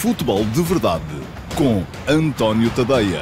Futebol 0.00 0.44
de 0.44 0.62
Verdade 0.62 1.02
com 1.56 1.82
António 2.08 2.70
Tadeia. 2.70 3.20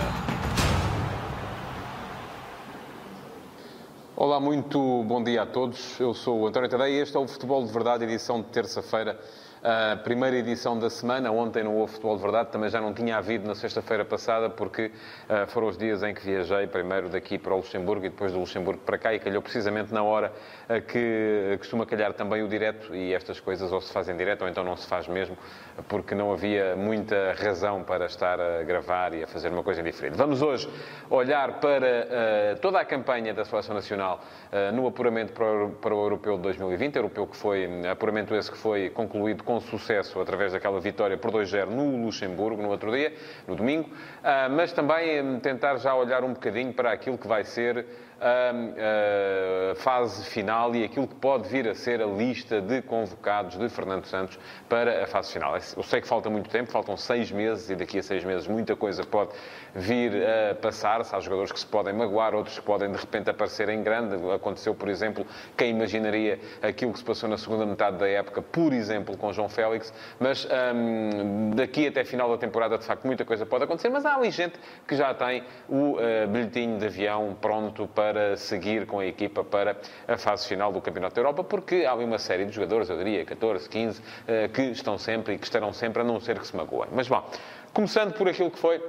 Olá, 4.14 4.38
muito 4.38 5.02
bom 5.04 5.24
dia 5.24 5.44
a 5.44 5.46
todos. 5.46 5.98
Eu 5.98 6.12
sou 6.12 6.40
o 6.40 6.46
António 6.46 6.68
Tadeia 6.68 6.98
e 6.98 7.00
este 7.00 7.16
é 7.16 7.18
o 7.18 7.26
Futebol 7.26 7.64
de 7.64 7.72
Verdade, 7.72 8.04
edição 8.04 8.42
de 8.42 8.48
terça-feira 8.48 9.18
a 9.66 9.96
primeira 9.96 10.36
edição 10.36 10.78
da 10.78 10.88
semana. 10.88 11.28
Ontem 11.32 11.64
não 11.64 11.74
houve 11.74 11.94
futebol 11.94 12.14
de 12.16 12.22
verdade, 12.22 12.50
também 12.50 12.70
já 12.70 12.80
não 12.80 12.94
tinha 12.94 13.16
havido 13.16 13.48
na 13.48 13.54
sexta-feira 13.56 14.04
passada, 14.04 14.48
porque 14.48 14.92
uh, 15.28 15.44
foram 15.48 15.66
os 15.66 15.76
dias 15.76 16.04
em 16.04 16.14
que 16.14 16.24
viajei, 16.24 16.68
primeiro 16.68 17.08
daqui 17.08 17.36
para 17.36 17.52
o 17.52 17.56
Luxemburgo 17.56 18.06
e 18.06 18.08
depois 18.08 18.30
do 18.30 18.38
Luxemburgo 18.38 18.80
para 18.86 18.96
cá, 18.96 19.12
e 19.12 19.18
calhou 19.18 19.42
precisamente 19.42 19.92
na 19.92 20.04
hora 20.04 20.32
uh, 20.70 20.80
que 20.82 21.56
costuma 21.58 21.84
calhar 21.84 22.12
também 22.12 22.44
o 22.44 22.48
direto, 22.48 22.94
e 22.94 23.12
estas 23.12 23.40
coisas 23.40 23.72
ou 23.72 23.80
se 23.80 23.92
fazem 23.92 24.16
direto 24.16 24.42
ou 24.42 24.48
então 24.48 24.62
não 24.62 24.76
se 24.76 24.86
faz 24.86 25.08
mesmo, 25.08 25.36
porque 25.88 26.14
não 26.14 26.32
havia 26.32 26.76
muita 26.76 27.34
razão 27.36 27.82
para 27.82 28.06
estar 28.06 28.40
a 28.40 28.62
gravar 28.62 29.14
e 29.14 29.24
a 29.24 29.26
fazer 29.26 29.48
uma 29.48 29.64
coisa 29.64 29.82
diferente. 29.82 30.16
Vamos 30.16 30.42
hoje 30.42 30.70
olhar 31.10 31.58
para 31.58 32.06
uh, 32.54 32.60
toda 32.60 32.78
a 32.78 32.84
campanha 32.84 33.34
da 33.34 33.44
Seleção 33.44 33.74
Nacional 33.74 34.20
no 34.72 34.86
apuramento 34.86 35.32
para 35.32 35.64
o, 35.64 35.70
para 35.70 35.94
o 35.94 36.02
Europeu 36.04 36.36
de 36.36 36.42
2020, 36.42 36.96
europeu 36.96 37.26
que 37.26 37.36
foi, 37.36 37.68
apuramento 37.90 38.34
esse 38.34 38.50
que 38.50 38.56
foi 38.56 38.90
concluído 38.90 39.42
com 39.42 39.55
sucesso 39.60 40.20
através 40.20 40.52
daquela 40.52 40.80
vitória 40.80 41.16
por 41.16 41.30
2-0 41.30 41.66
no 41.66 42.04
Luxemburgo, 42.04 42.62
no 42.62 42.68
outro 42.68 42.90
dia, 42.90 43.12
no 43.46 43.54
domingo, 43.54 43.90
ah, 44.22 44.48
mas 44.48 44.72
também 44.72 45.22
hum, 45.22 45.40
tentar 45.40 45.76
já 45.76 45.94
olhar 45.94 46.24
um 46.24 46.32
bocadinho 46.32 46.72
para 46.72 46.92
aquilo 46.92 47.18
que 47.18 47.26
vai 47.26 47.44
ser 47.44 47.86
a, 48.20 49.72
a 49.72 49.74
fase 49.74 50.24
final 50.24 50.74
e 50.74 50.84
aquilo 50.84 51.06
que 51.06 51.14
pode 51.16 51.48
vir 51.48 51.68
a 51.68 51.74
ser 51.74 52.00
a 52.00 52.06
lista 52.06 52.60
de 52.60 52.82
convocados 52.82 53.58
de 53.58 53.68
Fernando 53.68 54.06
Santos 54.06 54.38
para 54.68 55.04
a 55.04 55.06
fase 55.06 55.32
final. 55.32 55.54
Eu 55.54 55.82
sei 55.82 56.00
que 56.00 56.08
falta 56.08 56.30
muito 56.30 56.48
tempo, 56.48 56.70
faltam 56.70 56.96
seis 56.96 57.30
meses 57.30 57.68
e 57.70 57.76
daqui 57.76 57.98
a 57.98 58.02
seis 58.02 58.24
meses 58.24 58.46
muita 58.46 58.74
coisa 58.74 59.04
pode 59.04 59.30
vir 59.74 60.12
a 60.26 60.54
passar-se. 60.54 61.14
Há 61.14 61.20
jogadores 61.20 61.52
que 61.52 61.60
se 61.60 61.66
podem 61.66 61.92
magoar, 61.92 62.34
outros 62.34 62.58
que 62.58 62.64
podem 62.64 62.90
de 62.90 62.98
repente 62.98 63.28
aparecer 63.28 63.68
em 63.68 63.82
grande. 63.82 64.16
Aconteceu, 64.30 64.74
por 64.74 64.88
exemplo, 64.88 65.26
quem 65.56 65.70
imaginaria 65.70 66.38
aquilo 66.62 66.92
que 66.92 66.98
se 66.98 67.04
passou 67.04 67.28
na 67.28 67.36
segunda 67.36 67.66
metade 67.66 67.98
da 67.98 68.08
época, 68.08 68.40
por 68.40 68.72
exemplo, 68.72 69.16
com 69.16 69.32
João 69.32 69.48
Félix. 69.48 69.92
Mas 70.18 70.48
daqui 71.54 71.88
até 71.88 72.04
final 72.04 72.30
da 72.30 72.38
temporada, 72.38 72.78
de 72.78 72.84
facto, 72.84 73.04
muita 73.04 73.24
coisa 73.24 73.44
pode 73.44 73.64
acontecer. 73.64 73.88
Mas 73.88 74.06
há 74.06 74.16
ali 74.16 74.30
gente 74.30 74.58
que 74.86 74.96
já 74.96 75.12
tem 75.12 75.44
o 75.68 75.92
uh, 75.92 76.28
bilhetinho 76.28 76.78
de 76.78 76.86
avião 76.86 77.36
pronto 77.40 77.86
para 77.88 78.05
para 78.12 78.36
seguir 78.36 78.86
com 78.86 79.00
a 79.00 79.06
equipa 79.06 79.42
para 79.42 79.76
a 80.06 80.16
fase 80.16 80.46
final 80.46 80.72
do 80.72 80.80
Campeonato 80.80 81.14
da 81.16 81.20
Europa, 81.22 81.42
porque 81.42 81.84
há 81.84 81.94
uma 81.94 82.18
série 82.18 82.44
de 82.44 82.52
jogadores, 82.52 82.88
eu 82.88 82.96
diria 82.96 83.24
14, 83.24 83.68
15, 83.68 84.02
eh, 84.28 84.48
que 84.48 84.62
estão 84.62 84.96
sempre 84.96 85.34
e 85.34 85.38
que 85.38 85.44
estarão 85.44 85.72
sempre, 85.72 86.02
a 86.02 86.04
não 86.04 86.20
ser 86.20 86.38
que 86.38 86.46
se 86.46 86.54
magoem. 86.56 86.88
Mas 86.92 87.08
bom, 87.08 87.28
começando 87.72 88.12
por 88.12 88.28
aquilo 88.28 88.50
que 88.50 88.58
foi 88.58 88.80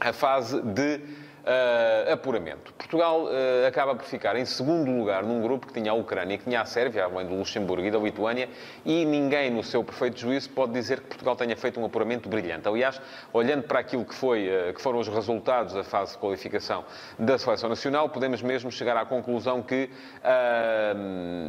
a 0.00 0.12
fase 0.12 0.60
de 0.60 1.00
uh, 1.42 2.12
apuramento. 2.12 2.72
Portugal 2.74 3.24
uh, 3.24 3.66
acaba 3.66 3.94
por 3.94 4.04
ficar 4.04 4.36
em 4.36 4.44
segundo 4.44 4.90
lugar 4.90 5.22
num 5.22 5.40
grupo 5.42 5.66
que 5.66 5.72
tinha 5.72 5.90
a 5.90 5.94
Ucrânia, 5.94 6.38
que 6.38 6.44
tinha 6.44 6.60
a 6.60 6.64
Sérvia, 6.64 7.04
além 7.04 7.26
do 7.26 7.34
Luxemburgo 7.34 7.86
e 7.86 7.90
da 7.90 7.98
Lituânia, 7.98 8.48
e 8.84 9.04
ninguém, 9.04 9.50
no 9.50 9.62
seu 9.62 9.84
perfeito 9.84 10.20
juízo, 10.20 10.50
pode 10.50 10.72
dizer 10.72 11.00
que 11.00 11.08
Portugal 11.08 11.36
tenha 11.36 11.56
feito 11.56 11.80
um 11.80 11.84
apuramento 11.84 12.28
brilhante. 12.28 12.68
Aliás, 12.68 13.00
olhando 13.32 13.64
para 13.64 13.80
aquilo 13.80 14.04
que, 14.04 14.14
foi, 14.14 14.48
uh, 14.48 14.74
que 14.74 14.80
foram 14.80 14.98
os 14.98 15.08
resultados 15.08 15.74
da 15.74 15.84
fase 15.84 16.12
de 16.12 16.18
qualificação 16.18 16.84
da 17.18 17.38
Seleção 17.38 17.68
Nacional, 17.68 18.08
podemos 18.08 18.42
mesmo 18.42 18.70
chegar 18.70 18.96
à 18.96 19.04
conclusão 19.04 19.62
que 19.62 19.90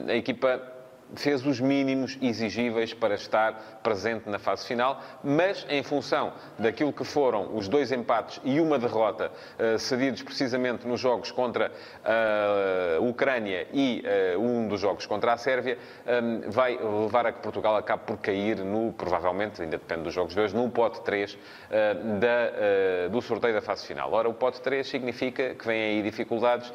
a 0.08 0.16
equipa 0.16 0.73
fez 1.16 1.46
os 1.46 1.60
mínimos 1.60 2.18
exigíveis 2.22 2.94
para 2.94 3.16
estar 3.16 3.80
presente 3.84 4.30
na 4.30 4.40
fase 4.40 4.66
final, 4.66 5.02
mas 5.24 5.66
em 5.70 5.84
função 5.84 6.34
daquilo 6.58 6.92
que 6.92 7.04
foram 7.04 7.56
os 7.56 7.68
dois 7.68 7.92
empates 7.92 8.40
e 8.44 8.60
uma 8.60 8.80
derrota 8.80 9.32
uh, 9.60 9.78
cedidos 9.78 10.22
precisamente 10.22 10.88
nos 10.88 11.00
jogos 11.00 11.32
contra 11.32 11.68
uh, 11.70 12.98
a 12.98 13.02
Ucrânia 13.02 13.68
e 13.74 14.04
uh, 14.36 14.40
um 14.40 14.68
dos 14.68 14.80
jogos 14.80 15.06
contra 15.06 15.34
a 15.34 15.38
Sérvia, 15.38 15.78
um, 16.06 16.50
vai 16.50 16.78
levar 16.78 17.26
a 17.26 17.32
que 17.32 17.42
Portugal 17.42 17.76
acabe 17.76 18.04
por 18.06 18.18
cair 18.18 18.58
no, 18.60 18.94
provavelmente, 18.94 19.62
ainda 19.62 19.78
depende 19.78 20.04
dos 20.04 20.14
jogos 20.14 20.34
de 20.34 20.40
hoje, 20.40 20.54
pote 20.74 21.02
3 21.02 21.38
da, 22.20 23.10
do 23.10 23.22
sorteio 23.22 23.54
da 23.54 23.62
fase 23.62 23.86
final. 23.86 24.12
Ora, 24.12 24.28
o 24.30 24.34
pote 24.34 24.62
3 24.62 24.88
significa 24.88 25.54
que 25.54 25.68
vêm 25.68 25.82
aí 25.82 26.02
dificuldades, 26.02 26.72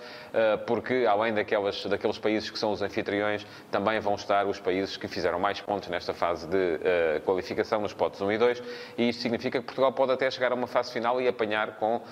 porque 0.66 1.06
além 1.08 1.34
daquelas, 1.34 1.84
daqueles 1.86 2.18
países 2.18 2.50
que 2.50 2.58
são 2.58 2.70
os 2.70 2.82
anfitriões, 2.82 3.46
também 3.70 3.98
vão 3.98 4.14
estar 4.14 4.27
estar 4.28 4.46
os 4.46 4.60
países 4.60 4.98
que 4.98 5.08
fizeram 5.08 5.40
mais 5.40 5.58
pontos 5.58 5.88
nesta 5.88 6.12
fase 6.12 6.46
de 6.46 6.56
uh, 6.56 7.20
qualificação, 7.24 7.80
nos 7.80 7.94
potes 7.94 8.20
1 8.20 8.32
e 8.32 8.38
2, 8.38 8.62
e 8.98 9.08
isto 9.08 9.22
significa 9.22 9.58
que 9.58 9.64
Portugal 9.64 9.90
pode 9.92 10.12
até 10.12 10.30
chegar 10.30 10.52
a 10.52 10.54
uma 10.54 10.66
fase 10.66 10.92
final 10.92 11.18
e 11.18 11.26
apanhar 11.26 11.76
com, 11.76 11.96
uh, 11.96 12.02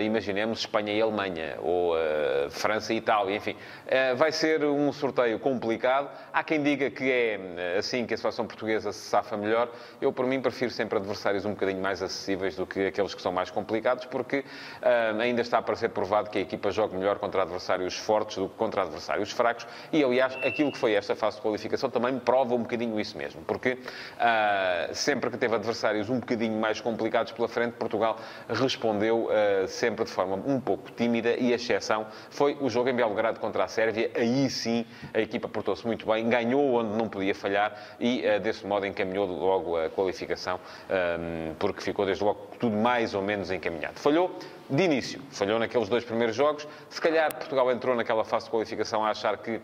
imaginemos, 0.00 0.60
Espanha 0.60 0.92
e 0.92 1.02
Alemanha, 1.02 1.56
ou 1.60 1.94
uh, 1.94 2.48
França 2.50 2.94
e 2.94 2.98
Itália, 2.98 3.36
enfim. 3.36 3.56
vai 4.16 4.30
ser 4.30 4.64
um 4.64 4.92
sorteio 4.92 5.38
complicado. 5.38 6.08
Há 6.32 6.44
quem 6.44 6.62
diga 6.62 6.90
que 6.90 7.10
é 7.10 7.76
assim 7.78 8.06
que 8.06 8.14
a 8.14 8.16
seleção 8.16 8.46
portuguesa 8.46 8.92
se 8.92 9.00
safa 9.00 9.36
melhor. 9.36 9.68
Eu, 10.00 10.12
por 10.12 10.26
mim, 10.26 10.40
prefiro 10.40 10.70
sempre 10.70 10.98
adversários 10.98 11.44
um 11.44 11.50
bocadinho 11.50 11.80
mais 11.80 12.02
acessíveis 12.02 12.54
do 12.54 12.66
que 12.66 12.86
aqueles 12.86 13.14
que 13.14 13.22
são 13.22 13.32
mais 13.32 13.50
complicados, 13.50 14.04
porque 14.06 14.44
ainda 15.18 15.40
está 15.40 15.60
para 15.60 15.74
ser 15.74 15.88
provado 15.88 16.30
que 16.30 16.38
a 16.38 16.40
equipa 16.40 16.70
joga 16.70 16.96
melhor 16.96 17.18
contra 17.18 17.42
adversários 17.42 17.96
fortes 17.96 18.36
do 18.36 18.48
que 18.48 18.56
contra 18.56 18.82
adversários 18.82 19.32
fracos, 19.32 19.66
e 19.92 20.04
aliás, 20.04 20.36
aquilo 20.36 20.70
que 20.70 20.78
foi 20.78 20.94
esta 20.94 21.16
fase 21.16 21.36
de 21.36 21.42
qualificação 21.42 21.63
qualificação 21.64 21.90
também 21.90 22.12
me 22.12 22.20
prova 22.20 22.54
um 22.54 22.58
bocadinho 22.62 22.98
isso 23.00 23.16
mesmo, 23.16 23.42
porque 23.42 23.72
uh, 23.72 24.94
sempre 24.94 25.30
que 25.30 25.38
teve 25.38 25.54
adversários 25.54 26.08
um 26.10 26.20
bocadinho 26.20 26.58
mais 26.58 26.80
complicados 26.80 27.32
pela 27.32 27.48
frente, 27.48 27.72
Portugal 27.72 28.18
respondeu 28.48 29.26
uh, 29.26 29.66
sempre 29.66 30.04
de 30.04 30.10
forma 30.10 30.36
um 30.46 30.60
pouco 30.60 30.90
tímida 30.92 31.34
e 31.36 31.52
a 31.52 31.56
exceção 31.56 32.06
foi 32.30 32.56
o 32.60 32.68
jogo 32.68 32.88
em 32.88 32.94
Belgrado 32.94 33.40
contra 33.40 33.64
a 33.64 33.68
Sérvia. 33.68 34.10
Aí 34.14 34.48
sim 34.50 34.84
a 35.12 35.20
equipa 35.20 35.48
portou-se 35.48 35.86
muito 35.86 36.06
bem, 36.06 36.28
ganhou 36.28 36.74
onde 36.74 36.96
não 36.96 37.08
podia 37.08 37.34
falhar 37.34 37.74
e 37.98 38.22
uh, 38.26 38.40
desse 38.40 38.66
modo 38.66 38.86
encaminhou 38.86 39.26
logo 39.26 39.76
a 39.76 39.88
qualificação, 39.90 40.60
porque 41.58 41.80
ficou 41.80 42.04
desde 42.04 42.22
logo 42.22 42.48
tudo 42.58 42.76
mais 42.76 43.14
ou 43.14 43.22
menos 43.22 43.50
encaminhado. 43.50 43.98
Falhou 43.98 44.36
de 44.68 44.82
início, 44.82 45.20
falhou 45.30 45.58
naqueles 45.58 45.88
dois 45.88 46.04
primeiros 46.04 46.36
jogos. 46.36 46.66
Se 46.88 47.00
calhar 47.00 47.34
Portugal 47.34 47.70
entrou 47.70 47.94
naquela 47.94 48.24
fase 48.24 48.46
de 48.46 48.50
qualificação 48.50 49.04
a 49.04 49.10
achar 49.10 49.36
que 49.38 49.60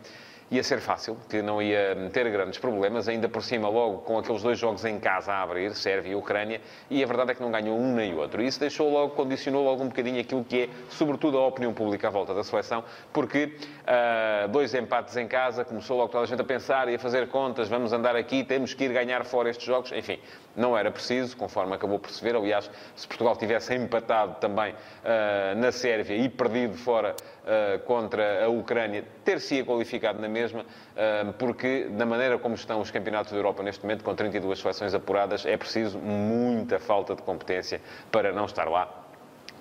ia 0.50 0.62
ser 0.62 0.80
fácil, 0.80 1.16
que 1.28 1.40
não 1.40 1.62
ia 1.62 2.10
ter 2.12 2.28
grandes 2.28 2.58
problemas, 2.58 3.08
ainda 3.08 3.28
por 3.28 3.42
cima, 3.42 3.68
logo 3.68 3.98
com 3.98 4.18
aqueles 4.18 4.42
dois 4.42 4.58
jogos 4.58 4.84
em 4.84 4.98
casa 4.98 5.32
a 5.32 5.42
abrir, 5.42 5.74
Sérvia 5.74 6.12
e 6.12 6.14
Ucrânia, 6.16 6.60
e 6.90 7.02
a 7.04 7.06
verdade 7.06 7.30
é 7.30 7.34
que 7.34 7.42
não 7.42 7.52
ganhou 7.52 7.78
um 7.78 7.94
nem 7.94 8.14
outro. 8.14 8.42
Isso 8.42 8.58
deixou 8.58 8.90
logo, 8.90 9.14
condicionou 9.14 9.64
logo 9.64 9.84
um 9.84 9.88
bocadinho 9.88 10.20
aquilo 10.20 10.44
que 10.44 10.62
é, 10.62 10.68
sobretudo, 10.88 11.38
a 11.38 11.46
opinião 11.46 11.72
pública 11.72 12.08
à 12.08 12.10
volta 12.10 12.34
da 12.34 12.42
seleção, 12.42 12.82
porque 13.12 13.44
uh, 13.44 14.48
dois 14.48 14.74
empates 14.74 15.16
em 15.16 15.28
casa, 15.28 15.64
começou 15.64 15.96
logo 15.96 16.10
toda 16.10 16.24
a 16.24 16.26
gente 16.26 16.40
a 16.40 16.44
pensar 16.44 16.88
e 16.88 16.96
a 16.96 16.98
fazer 16.98 17.28
contas, 17.28 17.68
vamos 17.68 17.92
andar 17.92 18.16
aqui, 18.16 18.42
temos 18.42 18.74
que 18.74 18.84
ir 18.84 18.92
ganhar 18.92 19.24
fora 19.24 19.50
estes 19.50 19.66
jogos, 19.66 19.92
enfim, 19.92 20.18
não 20.56 20.76
era 20.76 20.90
preciso, 20.90 21.36
conforme 21.36 21.74
acabou 21.74 21.98
por 21.98 22.10
ver. 22.10 22.34
Aliás, 22.34 22.70
se 22.96 23.06
Portugal 23.06 23.36
tivesse 23.36 23.74
empatado 23.74 24.36
também 24.40 24.72
uh, 24.72 25.56
na 25.56 25.72
Sérvia 25.72 26.16
e 26.16 26.28
perdido 26.28 26.76
fora 26.76 27.14
uh, 27.14 27.78
contra 27.80 28.44
a 28.44 28.48
Ucrânia, 28.48 29.04
ter-se-ia 29.24 29.64
qualificado 29.64 30.20
na 30.20 30.28
mesma, 30.28 30.60
uh, 30.60 31.32
porque 31.34 31.84
da 31.90 32.04
maneira 32.04 32.38
como 32.38 32.54
estão 32.54 32.80
os 32.80 32.90
campeonatos 32.90 33.32
da 33.32 33.38
Europa 33.38 33.62
neste 33.62 33.82
momento, 33.82 34.04
com 34.04 34.14
32 34.14 34.58
seleções 34.58 34.94
apuradas, 34.94 35.46
é 35.46 35.56
preciso 35.56 35.98
muita 35.98 36.78
falta 36.78 37.14
de 37.14 37.22
competência 37.22 37.80
para 38.10 38.32
não 38.32 38.44
estar 38.44 38.68
lá. 38.68 38.88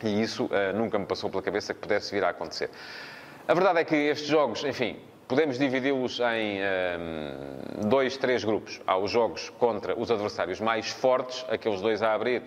E 0.01 0.21
isso 0.21 0.50
nunca 0.75 0.97
me 0.97 1.06
passou 1.06 1.29
pela 1.29 1.44
cabeça 1.44 1.73
que 1.73 1.81
pudesse 1.81 2.16
vir 2.16 2.23
a 2.23 2.29
acontecer. 2.29 2.69
A 3.45 3.53
verdade 3.53 3.79
é 3.79 3.83
que 3.83 3.95
estes 3.95 4.29
jogos, 4.29 4.63
enfim, 4.63 4.97
Podemos 5.29 5.59
dividi-los 5.59 6.19
em 6.22 6.57
um, 6.59 7.88
dois, 7.88 8.17
três 8.17 8.44
grupos. 8.44 8.81
Há 8.88 8.97
os 8.97 9.12
jogos 9.12 9.51
contra 9.59 9.94
os 9.95 10.09
adversários 10.09 10.59
mais 10.59 10.90
fortes, 10.90 11.45
aqueles 11.47 11.81
dois 11.81 12.01
a 12.01 12.15
abrir, 12.15 12.42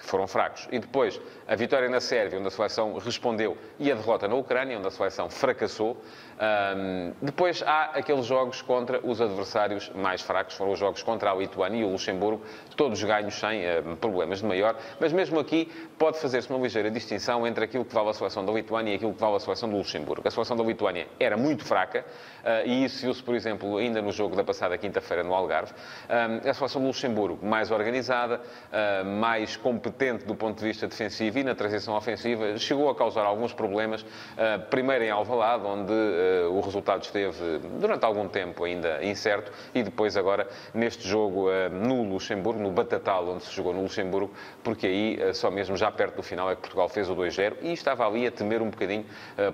que 0.00 0.06
foram 0.06 0.26
fracos. 0.26 0.68
E 0.70 0.78
depois, 0.78 1.20
a 1.46 1.54
vitória 1.54 1.88
na 1.88 2.00
Sérvia, 2.00 2.38
onde 2.38 2.48
a 2.48 2.50
seleção 2.50 2.96
respondeu, 2.98 3.56
e 3.78 3.90
a 3.90 3.94
derrota 3.94 4.28
na 4.28 4.34
Ucrânia, 4.34 4.78
onde 4.78 4.86
a 4.86 4.90
seleção 4.90 5.28
fracassou. 5.28 5.96
Um, 6.40 7.12
depois 7.20 7.62
há 7.66 7.86
aqueles 7.94 8.26
jogos 8.26 8.62
contra 8.62 9.04
os 9.04 9.20
adversários 9.20 9.90
mais 9.94 10.22
fracos, 10.22 10.54
foram 10.54 10.72
os 10.72 10.78
jogos 10.78 11.02
contra 11.02 11.32
a 11.32 11.34
Lituânia 11.34 11.80
e 11.80 11.84
o 11.84 11.90
Luxemburgo, 11.90 12.42
todos 12.76 13.02
ganhos 13.02 13.34
sem 13.34 13.62
problemas 14.00 14.38
de 14.38 14.46
maior, 14.46 14.76
mas 15.00 15.12
mesmo 15.12 15.40
aqui 15.40 15.66
pode 15.98 16.18
fazer-se 16.20 16.48
uma 16.48 16.60
ligeira 16.60 16.90
distinção 16.90 17.44
entre 17.44 17.64
aquilo 17.64 17.84
que 17.84 17.92
vale 17.92 18.10
a 18.10 18.12
seleção 18.12 18.44
da 18.44 18.52
Lituânia 18.52 18.92
e 18.92 18.94
aquilo 18.94 19.12
que 19.12 19.20
vale 19.20 19.36
a 19.36 19.40
seleção 19.40 19.68
do 19.68 19.76
Luxemburgo. 19.76 20.26
A 20.26 20.30
seleção 20.30 20.56
da 20.56 20.62
Lituânia 20.62 21.08
era 21.18 21.36
muito 21.36 21.64
fraca, 21.64 22.04
uh, 22.44 22.66
e 22.66 22.84
isso 22.84 23.02
viu-se, 23.02 23.22
por 23.22 23.34
exemplo, 23.34 23.76
ainda 23.76 24.00
no 24.00 24.12
jogo 24.12 24.36
da 24.36 24.44
passada 24.44 24.78
quinta-feira 24.78 25.24
no 25.24 25.34
Algarve. 25.34 25.72
Um, 26.08 26.48
a 26.48 26.54
seleção 26.54 26.80
do 26.80 26.86
Luxemburgo 26.86 27.44
mais 27.44 27.72
organizada, 27.72 28.40
uh, 28.40 29.04
mais 29.04 29.56
competitiva, 29.56 29.87
incompetente 29.88 30.24
do 30.24 30.34
ponto 30.34 30.58
de 30.58 30.64
vista 30.64 30.86
defensivo 30.86 31.38
e 31.38 31.44
na 31.44 31.54
transição 31.54 31.94
ofensiva, 31.96 32.56
chegou 32.58 32.88
a 32.90 32.94
causar 32.94 33.24
alguns 33.24 33.52
problemas, 33.52 34.02
uh, 34.02 34.66
primeiro 34.70 35.04
em 35.04 35.10
Alvalade, 35.10 35.64
onde 35.64 35.92
uh, 35.92 36.52
o 36.52 36.60
resultado 36.60 37.02
esteve 37.02 37.58
durante 37.80 38.04
algum 38.04 38.28
tempo 38.28 38.64
ainda 38.64 39.02
incerto, 39.04 39.50
e 39.74 39.82
depois 39.82 40.16
agora 40.16 40.46
neste 40.74 41.08
jogo 41.08 41.48
no 41.70 42.02
Luxemburgo, 42.02 42.60
no 42.60 42.70
Batatal, 42.70 43.28
onde 43.28 43.44
se 43.44 43.54
jogou 43.54 43.72
no 43.72 43.82
Luxemburgo, 43.82 44.32
porque 44.62 44.86
aí 44.86 45.34
só 45.34 45.50
mesmo 45.50 45.76
já 45.76 45.90
perto 45.90 46.16
do 46.16 46.22
final 46.22 46.50
é 46.50 46.54
que 46.54 46.60
Portugal 46.60 46.88
fez 46.88 47.08
o 47.08 47.16
2-0 47.16 47.56
e 47.62 47.72
estava 47.72 48.06
ali 48.06 48.26
a 48.26 48.30
temer 48.30 48.60
um 48.60 48.70
bocadinho, 48.70 49.04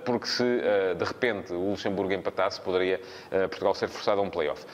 porque 0.04 0.26
se 0.26 0.44
de 0.96 1.04
repente 1.04 1.52
o 1.52 1.70
Luxemburgo 1.70 2.12
empatasse, 2.12 2.60
poderia 2.60 3.00
Portugal 3.48 3.74
ser 3.74 3.88
forçado 3.88 4.20
a 4.20 4.24
um 4.24 4.30
play-off. 4.30 4.64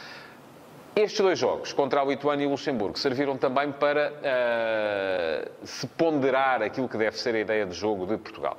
Estes 0.95 1.21
dois 1.21 1.39
jogos, 1.39 1.73
contra 1.73 2.01
a 2.01 2.05
Lituânia 2.05 2.45
e 2.45 2.47
o 2.47 2.51
Luxemburgo, 2.51 2.99
serviram 2.99 3.37
também 3.37 3.71
para 3.71 4.13
uh, 4.13 5.67
se 5.67 5.87
ponderar 5.87 6.63
aquilo 6.63 6.89
que 6.89 6.99
deve 6.99 7.17
ser 7.17 7.35
a 7.37 7.39
ideia 7.39 7.65
de 7.65 7.75
jogo 7.75 8.07
de 8.07 8.17
Portugal. 8.17 8.57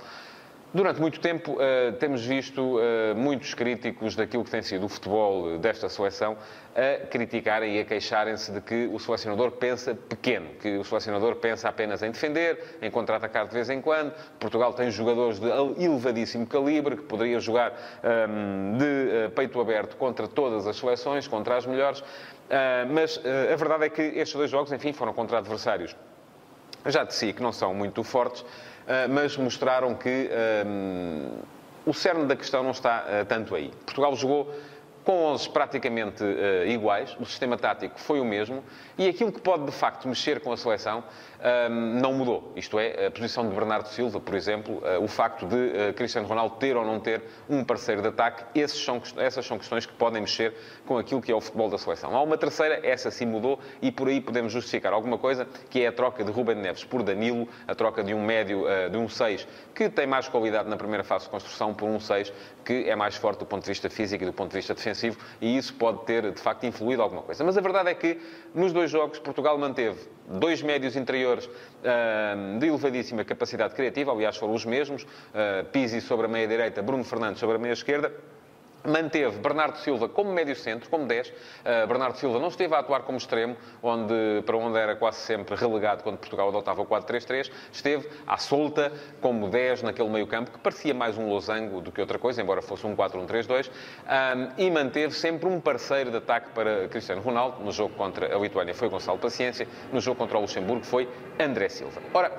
Durante 0.74 1.02
muito 1.02 1.20
tempo 1.20 1.52
uh, 1.52 1.92
temos 2.00 2.26
visto 2.26 2.78
uh, 2.78 3.14
muitos 3.14 3.54
críticos 3.54 4.16
daquilo 4.16 4.46
que 4.46 4.52
tem 4.52 4.62
sido 4.62 4.86
o 4.86 4.90
futebol 4.90 5.58
desta 5.58 5.90
seleção 5.90 6.38
a 6.74 7.06
criticarem 7.08 7.76
e 7.76 7.82
a 7.82 7.84
queixarem-se 7.84 8.54
de 8.54 8.62
que 8.62 8.90
o 8.94 8.98
selecionador 8.98 9.52
pensa 9.52 9.94
pequeno, 9.94 10.48
que 10.62 10.78
o 10.78 10.84
selecionador 10.86 11.36
pensa 11.36 11.68
apenas 11.68 12.02
em 12.02 12.12
defender, 12.12 12.78
em 12.82 12.90
contra-atacar 12.90 13.48
de 13.48 13.54
vez 13.54 13.70
em 13.70 13.82
quando. 13.82 14.14
Portugal 14.40 14.72
tem 14.72 14.90
jogadores 14.90 15.40
de 15.40 15.50
elevadíssimo 15.84 16.48
calibre 16.48 16.96
que 16.96 17.04
poderia 17.04 17.42
jogar 17.42 17.74
um, 18.02 18.08
ehm, 18.08 18.78
de 18.78 19.28
uh, 19.28 19.32
peito 19.32 19.60
aberto 19.60 19.98
contra 19.98 20.26
todas 20.26 20.66
as 20.66 20.78
seleções, 20.78 21.28
contra 21.28 21.58
as 21.58 21.66
melhores. 21.66 22.02
mas 22.90 23.20
a 23.52 23.56
verdade 23.58 23.86
é 23.86 23.90
que 23.90 24.02
estes 24.02 24.34
dois 24.34 24.50
jogos, 24.50 24.72
enfim, 24.72 24.94
foram 24.94 25.14
contra 25.14 25.38
adversários 25.38 25.96
já 26.86 27.04
de 27.04 27.14
si 27.14 27.32
que 27.32 27.44
não 27.44 27.52
são 27.52 27.74
muito 27.74 28.04
fortes 28.04 28.44
mas 29.10 29.38
mostraram 29.38 29.96
que 29.96 30.30
um, 30.66 31.40
o 31.86 31.94
cerne 31.94 32.26
da 32.26 32.36
questão 32.36 32.64
não 32.64 32.72
está 32.72 33.04
uh, 33.04 33.26
tanto 33.26 33.56
aí. 33.56 33.72
Portugal 33.86 34.16
jogou 34.16 34.54
com 35.04 35.26
11 35.26 35.50
praticamente 35.50 36.24
uh, 36.24 36.68
iguais, 36.68 37.16
o 37.20 37.26
sistema 37.26 37.58
tático 37.58 38.00
foi 38.00 38.20
o 38.20 38.26
mesmo 38.26 38.64
e 38.98 39.08
aquilo 39.08 39.32
que 39.32 39.42
pode 39.42 39.66
de 39.66 39.72
facto 39.72 40.08
mexer 40.08 40.42
com 40.42 40.52
a 40.52 40.58
seleção 40.58 41.04
não 42.00 42.14
mudou. 42.14 42.54
Isto 42.56 42.78
é, 42.78 43.08
a 43.08 43.12
posição 43.12 43.48
de 43.50 43.56
Bernardo 43.56 43.88
Silva, 43.88 44.20
por 44.20 44.36
exemplo, 44.36 44.76
uh, 44.76 45.04
o 45.04 45.08
facto 45.08 45.48
de 45.48 45.56
uh, 45.56 45.94
Cristiano 45.96 46.28
Ronaldo 46.28 46.56
ter 46.58 46.78
ou 46.78 46.86
não 46.86 47.00
ter 47.00 47.24
um 47.50 47.64
parceiro 47.64 48.02
de 48.02 48.10
ataque, 48.10 48.44
são, 48.68 49.02
essas 49.18 49.46
são 49.46 49.58
questões 49.58 49.86
que 49.86 49.94
podem 49.94 50.22
mexer 50.22 50.54
com 50.86 51.00
aquilo 51.00 51.20
que 51.20 51.32
é 51.32 51.36
o 51.36 51.42
futebol 51.42 51.68
da 51.68 51.80
seleção. 51.80 52.16
Há 52.16 52.22
uma 52.22 52.38
terceira, 52.38 52.86
essa 52.86 53.10
sim 53.10 53.26
mudou 53.26 53.60
e 53.82 53.92
por 53.92 54.08
aí 54.08 54.22
podemos 54.22 54.54
justificar 54.54 54.94
alguma 54.94 55.18
coisa, 55.18 55.48
que 55.70 55.82
é 55.82 55.88
a 55.88 55.92
troca 55.92 56.24
de 56.24 56.32
Ruben 56.32 56.58
Neves 56.58 56.84
por 56.84 57.02
Danilo, 57.02 57.48
a 57.68 57.74
troca 57.74 58.04
de 58.04 58.14
um 58.14 58.24
médio, 58.24 58.66
de 58.92 58.98
um 58.98 59.10
6, 59.10 59.48
que 59.74 59.90
tem 59.90 60.06
mais 60.06 60.28
qualidade 60.28 60.70
na 60.70 60.78
primeira 60.78 61.04
fase 61.04 61.26
de 61.26 61.32
construção, 61.32 61.74
por 61.74 61.90
um 61.90 62.00
6 62.00 62.32
que 62.64 62.90
é 62.90 62.96
mais 62.96 63.16
forte 63.16 63.40
do 63.40 63.46
ponto 63.46 63.64
de 63.64 63.70
vista 63.70 63.90
físico 63.90 64.24
e 64.24 64.28
do 64.28 64.34
ponto 64.34 64.52
de 64.52 64.58
vista 64.58 64.74
defensivo, 64.74 64.91
e 65.40 65.58
isso 65.58 65.74
pode 65.76 66.06
ter, 66.06 66.32
de 66.32 66.40
facto, 66.40 66.66
influído 66.66 67.02
alguma 67.02 67.22
coisa. 67.22 67.44
Mas 67.44 67.58
a 67.58 67.62
verdade 67.62 67.90
é 67.90 67.94
que, 67.94 68.20
nos 68.54 68.74
dois 68.74 68.90
jogos, 68.90 69.20
Portugal 69.20 69.58
manteve 69.58 70.00
dois 70.28 70.62
médios 70.62 70.96
interiores 70.96 71.46
uh, 71.46 72.60
de 72.60 72.68
elevadíssima 72.68 73.24
capacidade 73.24 73.74
criativa, 73.74 74.12
aliás, 74.12 74.38
foram 74.38 74.54
os 74.54 74.66
mesmos, 74.66 75.04
uh, 75.04 75.66
Pizzi 75.72 76.02
sobre 76.02 76.26
a 76.26 76.30
meia-direita, 76.30 76.82
Bruno 76.82 77.04
Fernandes 77.04 77.40
sobre 77.40 77.56
a 77.56 77.60
meia-esquerda, 77.60 78.14
Manteve 78.86 79.38
Bernardo 79.38 79.78
Silva 79.78 80.10
como 80.10 80.32
médio 80.32 80.56
centro, 80.56 80.90
como 80.90 81.06
10. 81.06 81.28
Uh, 81.28 81.34
ah, 81.66 81.86
Bernardo 81.86 82.18
Silva 82.18 82.40
não 82.40 82.48
esteve 82.48 82.74
a 82.76 82.80
atuar 82.80 83.04
como 83.04 83.18
extremo, 83.18 83.56
onde, 83.82 84.42
para 84.46 84.58
onde 84.58 84.78
era 84.78 84.96
quase 84.96 85.20
sempre 85.20 85.56
relegado 85.56 86.04
quando 86.04 86.18
Portugal 86.18 86.50
adotava 86.50 86.82
o 86.82 86.86
4-3-3. 86.86 87.52
Esteve 87.72 88.10
à 88.26 88.38
solta 88.38 88.92
como 89.22 89.50
10 89.50 89.84
naquele 89.84 90.10
meio 90.10 90.28
campo, 90.28 90.52
que 90.52 90.60
parecia 90.60 90.94
mais 90.94 91.18
um 91.18 91.28
losango 91.28 91.82
do 91.82 91.92
que 91.92 92.02
outra 92.02 92.18
coisa, 92.18 92.42
embora 92.42 92.62
fosse 92.62 92.86
um 92.86 92.96
4-1-3-2. 92.96 93.70
Um, 93.70 94.52
e 94.58 94.72
manteve 94.72 95.14
sempre 95.14 95.48
um 95.48 95.60
parceiro 95.60 96.12
de 96.12 96.18
ataque 96.18 96.50
para 96.52 96.88
Cristiano 96.88 97.22
Ronaldo. 97.22 97.64
No 97.64 97.72
jogo 97.72 97.94
contra 97.96 98.36
a 98.36 98.40
Lituânia 98.40 98.74
foi 98.74 98.90
Gonçalo 98.90 99.20
Paciência, 99.20 99.68
no 99.92 100.00
jogo 100.00 100.18
contra 100.18 100.38
o 100.38 100.42
Luxemburgo 100.42 100.86
foi 100.86 101.08
André 101.40 101.70
Silva. 101.70 102.02
Ora, 102.14 102.32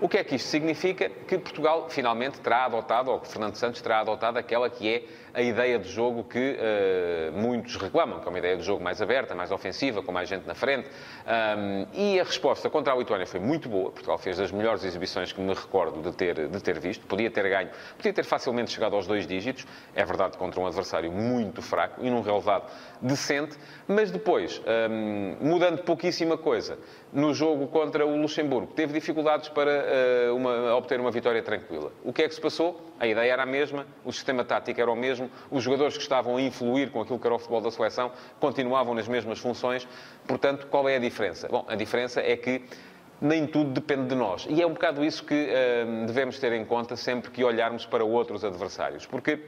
o 0.00 0.08
que 0.08 0.18
é 0.18 0.24
que 0.24 0.36
isto 0.36 0.48
significa? 0.48 1.08
Que 1.08 1.38
Portugal 1.38 1.88
finalmente 1.88 2.40
terá 2.40 2.64
adotado, 2.64 3.10
ou 3.10 3.20
que 3.20 3.28
Fernando 3.28 3.56
Santos 3.56 3.80
terá 3.82 4.00
adotado 4.00 4.38
aquela 4.38 4.70
que 4.70 4.88
é 4.88 5.04
a 5.32 5.42
ideia 5.42 5.78
de 5.78 5.88
jogo 5.88 6.24
que 6.24 6.56
uh, 6.58 7.32
muitos 7.38 7.76
reclamam, 7.76 8.20
que 8.20 8.26
é 8.26 8.28
uma 8.28 8.38
ideia 8.38 8.56
de 8.56 8.62
jogo 8.62 8.82
mais 8.82 9.00
aberta, 9.00 9.34
mais 9.34 9.52
ofensiva, 9.52 10.02
com 10.02 10.10
mais 10.10 10.28
gente 10.28 10.46
na 10.46 10.54
frente. 10.54 10.88
Um, 10.88 11.86
e 11.92 12.18
a 12.18 12.24
resposta 12.24 12.68
contra 12.68 12.92
a 12.92 12.96
Lituânia 12.96 13.26
foi 13.26 13.40
muito 13.40 13.68
boa. 13.68 13.90
Portugal 13.90 14.18
fez 14.18 14.38
das 14.38 14.50
melhores 14.50 14.84
exibições 14.84 15.32
que 15.32 15.40
me 15.40 15.54
recordo 15.54 16.02
de 16.02 16.16
ter, 16.16 16.48
de 16.48 16.62
ter 16.62 16.78
visto. 16.80 17.06
Podia 17.06 17.30
ter 17.30 17.48
ganho, 17.48 17.70
podia 17.96 18.12
ter 18.12 18.24
facilmente 18.24 18.72
chegado 18.72 18.96
aos 18.96 19.06
dois 19.06 19.26
dígitos. 19.26 19.66
É 19.94 20.04
verdade, 20.04 20.36
contra 20.36 20.60
um 20.60 20.66
adversário 20.66 21.12
muito 21.12 21.62
fraco 21.62 22.04
e 22.04 22.10
num 22.10 22.22
relevado 22.22 22.70
decente. 23.00 23.56
Mas 23.86 24.10
depois, 24.10 24.60
um, 24.90 25.36
mudando 25.40 25.82
pouquíssima 25.82 26.36
coisa, 26.36 26.78
no 27.12 27.34
jogo 27.34 27.66
contra 27.66 28.06
o 28.06 28.16
Luxemburgo, 28.16 28.72
teve 28.72 28.92
dificuldades 28.92 29.48
para 29.48 29.70
uh, 30.30 30.36
uma, 30.36 30.74
obter 30.76 31.00
uma 31.00 31.10
vitória 31.10 31.42
tranquila. 31.42 31.92
O 32.04 32.12
que 32.12 32.22
é 32.22 32.28
que 32.28 32.34
se 32.34 32.40
passou? 32.40 32.80
A 32.98 33.06
ideia 33.06 33.32
era 33.32 33.42
a 33.42 33.46
mesma, 33.46 33.86
o 34.04 34.12
sistema 34.12 34.44
tático 34.44 34.80
era 34.80 34.90
o 34.90 34.96
mesmo, 34.96 35.30
os 35.50 35.62
jogadores 35.62 35.96
que 35.96 36.02
estavam 36.02 36.36
a 36.36 36.42
influir 36.42 36.90
com 36.90 37.00
aquilo 37.00 37.18
que 37.18 37.26
era 37.26 37.34
o 37.34 37.38
futebol 37.38 37.60
da 37.60 37.70
seleção 37.70 38.12
continuavam 38.38 38.94
nas 38.94 39.08
mesmas 39.08 39.38
funções. 39.38 39.88
Portanto, 40.26 40.66
qual 40.68 40.88
é 40.88 40.96
a 40.96 41.00
diferença? 41.00 41.48
Bom, 41.48 41.64
a 41.66 41.74
diferença 41.74 42.20
é 42.20 42.36
que 42.36 42.62
nem 43.20 43.46
tudo 43.46 43.70
depende 43.70 44.08
de 44.08 44.14
nós. 44.14 44.46
E 44.48 44.62
é 44.62 44.66
um 44.66 44.72
bocado 44.72 45.04
isso 45.04 45.24
que 45.24 45.34
uh, 45.34 46.06
devemos 46.06 46.38
ter 46.38 46.52
em 46.52 46.64
conta 46.64 46.96
sempre 46.96 47.30
que 47.30 47.44
olharmos 47.44 47.84
para 47.84 48.04
outros 48.04 48.44
adversários. 48.44 49.04
Porque 49.04 49.40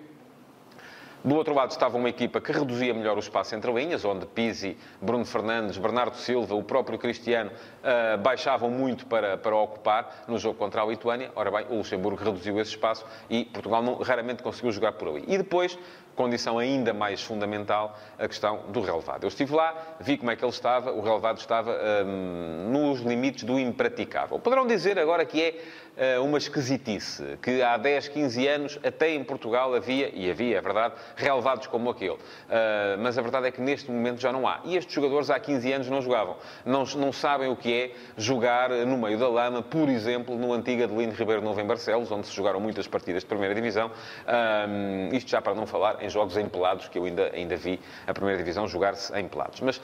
do 1.24 1.34
outro 1.34 1.54
lado 1.54 1.70
estava 1.70 1.96
uma 1.96 2.08
equipa 2.08 2.40
que 2.40 2.50
reduzia 2.50 2.92
melhor 2.92 3.16
o 3.16 3.20
espaço 3.20 3.54
entre 3.54 3.72
linhas, 3.72 4.04
onde 4.04 4.26
Pizzi, 4.26 4.76
Bruno 5.00 5.24
Fernandes, 5.24 5.78
Bernardo 5.78 6.16
Silva, 6.16 6.54
o 6.54 6.62
próprio 6.62 6.98
Cristiano 6.98 7.50
uh, 7.50 8.18
baixavam 8.18 8.70
muito 8.70 9.06
para, 9.06 9.36
para 9.36 9.56
ocupar 9.56 10.24
no 10.26 10.38
jogo 10.38 10.58
contra 10.58 10.82
a 10.82 10.86
Lituânia. 10.86 11.30
Ora 11.36 11.50
bem, 11.50 11.66
o 11.70 11.76
Luxemburgo 11.76 12.22
reduziu 12.22 12.60
esse 12.60 12.70
espaço 12.70 13.04
e 13.30 13.44
Portugal 13.44 13.82
não, 13.82 13.94
raramente 13.96 14.42
conseguiu 14.42 14.72
jogar 14.72 14.92
por 14.92 15.08
ali. 15.08 15.24
E 15.28 15.38
depois, 15.38 15.78
condição 16.14 16.58
ainda 16.58 16.92
mais 16.92 17.22
fundamental, 17.22 17.98
a 18.18 18.28
questão 18.28 18.64
do 18.68 18.80
relevado. 18.80 19.24
Eu 19.24 19.28
estive 19.28 19.54
lá, 19.54 19.74
vi 20.00 20.16
como 20.16 20.30
é 20.30 20.36
que 20.36 20.44
ele 20.44 20.52
estava, 20.52 20.92
o 20.92 21.00
relevado 21.00 21.38
estava 21.38 21.76
um, 22.04 22.70
nos 22.70 23.00
limites 23.00 23.44
do 23.44 23.58
impraticável. 23.58 24.38
Poderão 24.38 24.66
dizer 24.66 24.98
agora 24.98 25.24
que 25.24 25.42
é 25.42 25.54
eh, 25.94 26.18
uma 26.18 26.38
esquisitice, 26.38 27.38
que 27.42 27.60
há 27.60 27.76
10, 27.76 28.08
15 28.08 28.48
anos, 28.48 28.78
até 28.82 29.10
em 29.10 29.22
Portugal 29.22 29.74
havia, 29.74 30.10
e 30.14 30.30
havia, 30.30 30.56
é 30.56 30.60
verdade, 30.60 30.94
relevados 31.16 31.66
como 31.66 31.90
aquele. 31.90 32.16
Eh, 32.48 32.96
mas 32.98 33.18
a 33.18 33.22
verdade 33.22 33.48
é 33.48 33.50
que 33.50 33.60
neste 33.60 33.90
momento 33.90 34.18
já 34.18 34.32
não 34.32 34.48
há. 34.48 34.60
E 34.64 34.74
estes 34.74 34.94
jogadores 34.94 35.28
há 35.28 35.38
15 35.38 35.70
anos 35.70 35.90
não 35.90 36.00
jogavam. 36.00 36.36
Não, 36.64 36.84
não 36.96 37.12
sabem 37.12 37.50
o 37.50 37.56
que 37.56 37.72
é 37.72 37.90
jogar 38.16 38.70
no 38.70 38.96
meio 38.96 39.18
da 39.18 39.28
lama, 39.28 39.62
por 39.62 39.86
exemplo, 39.90 40.36
no 40.38 40.54
antigo 40.54 40.82
Adelino 40.82 41.12
Ribeiro 41.12 41.42
Novo 41.42 41.60
em 41.60 41.66
Barcelos, 41.66 42.10
onde 42.10 42.26
se 42.26 42.34
jogaram 42.34 42.58
muitas 42.58 42.86
partidas 42.86 43.22
de 43.22 43.28
Primeira 43.28 43.54
Divisão. 43.54 43.90
Um, 44.26 45.14
isto 45.14 45.30
já 45.30 45.42
para 45.42 45.54
não 45.54 45.66
falar 45.66 46.01
em 46.02 46.10
jogos 46.10 46.36
em 46.36 46.48
pelados, 46.48 46.88
que 46.88 46.98
eu 46.98 47.04
ainda, 47.04 47.30
ainda 47.32 47.56
vi 47.56 47.80
a 48.06 48.12
Primeira 48.12 48.38
Divisão 48.38 48.66
jogar-se 48.66 49.16
em 49.18 49.28
pelados. 49.28 49.60
Mas 49.60 49.80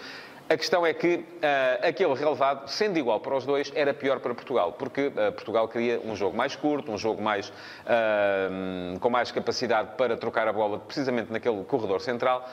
a 0.50 0.56
questão 0.56 0.86
é 0.86 0.94
que 0.94 1.16
uh, 1.16 1.86
aquele 1.86 2.14
relevado, 2.14 2.66
sendo 2.68 2.98
igual 2.98 3.20
para 3.20 3.36
os 3.36 3.44
dois, 3.44 3.70
era 3.74 3.92
pior 3.92 4.18
para 4.18 4.34
Portugal, 4.34 4.72
porque 4.72 5.08
uh, 5.08 5.32
Portugal 5.32 5.68
queria 5.68 6.00
um 6.00 6.16
jogo 6.16 6.34
mais 6.34 6.56
curto, 6.56 6.90
um 6.90 6.96
jogo 6.96 7.20
mais, 7.20 7.50
uh, 7.50 8.98
com 8.98 9.10
mais 9.10 9.30
capacidade 9.30 9.90
para 9.98 10.16
trocar 10.16 10.48
a 10.48 10.52
bola 10.52 10.78
precisamente 10.78 11.30
naquele 11.30 11.62
corredor 11.64 12.00
central, 12.00 12.48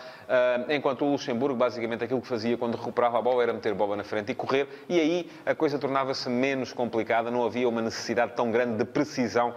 enquanto 0.70 1.06
o 1.06 1.12
Luxemburgo, 1.12 1.56
basicamente, 1.56 2.04
aquilo 2.04 2.20
que 2.20 2.28
fazia 2.28 2.58
quando 2.58 2.76
recuperava 2.76 3.18
a 3.18 3.22
bola 3.22 3.44
era 3.44 3.54
meter 3.54 3.72
a 3.72 3.76
bola 3.76 3.96
na 3.96 4.04
frente 4.04 4.32
e 4.32 4.36
correr, 4.36 4.68
e 4.90 5.00
aí 5.00 5.32
a 5.46 5.56
coisa 5.56 5.80
tornava-se 5.80 6.28
menos 6.28 6.74
complicada, 6.74 7.32
não 7.32 7.46
havia 7.46 7.70
uma 7.70 7.82
necessidade 7.82 8.34
tão 8.36 8.52
grande 8.52 8.78
de 8.78 8.86
precisão 8.86 9.56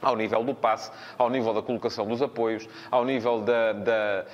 ao 0.00 0.16
nível 0.16 0.42
do 0.44 0.54
passe, 0.54 0.90
ao 1.18 1.28
nível 1.30 1.52
da 1.54 1.62
colocação 1.62 2.06
dos 2.06 2.22
apoios, 2.22 2.68
ao 2.90 3.04
nível 3.04 3.40
da, 3.40 3.72
da, 3.72 4.24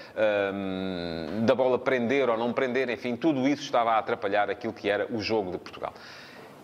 um, 0.54 1.44
da 1.44 1.54
bola 1.54 1.78
prender 1.78 2.28
ou 2.28 2.36
não 2.36 2.52
prender, 2.52 2.88
enfim, 2.90 3.16
tudo 3.16 3.48
isso 3.48 3.62
estava 3.62 3.92
a 3.92 3.98
atrapalhar 3.98 4.50
aquilo 4.50 4.72
que 4.72 4.88
era 4.88 5.06
o 5.10 5.20
jogo 5.20 5.50
de 5.50 5.58
Portugal. 5.58 5.92